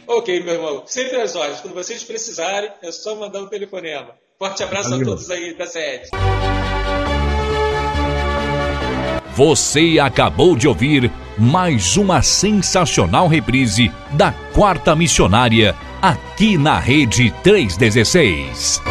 [0.07, 0.83] Ok, meu irmão.
[0.85, 1.59] Sempre às horas.
[1.59, 4.15] Quando vocês precisarem, é só mandar um telefonema.
[4.41, 5.05] Forte abraço Valeu.
[5.05, 6.11] a todos aí da sede.
[9.35, 18.81] Você acabou de ouvir mais uma sensacional reprise da Quarta Missionária aqui na Rede 316.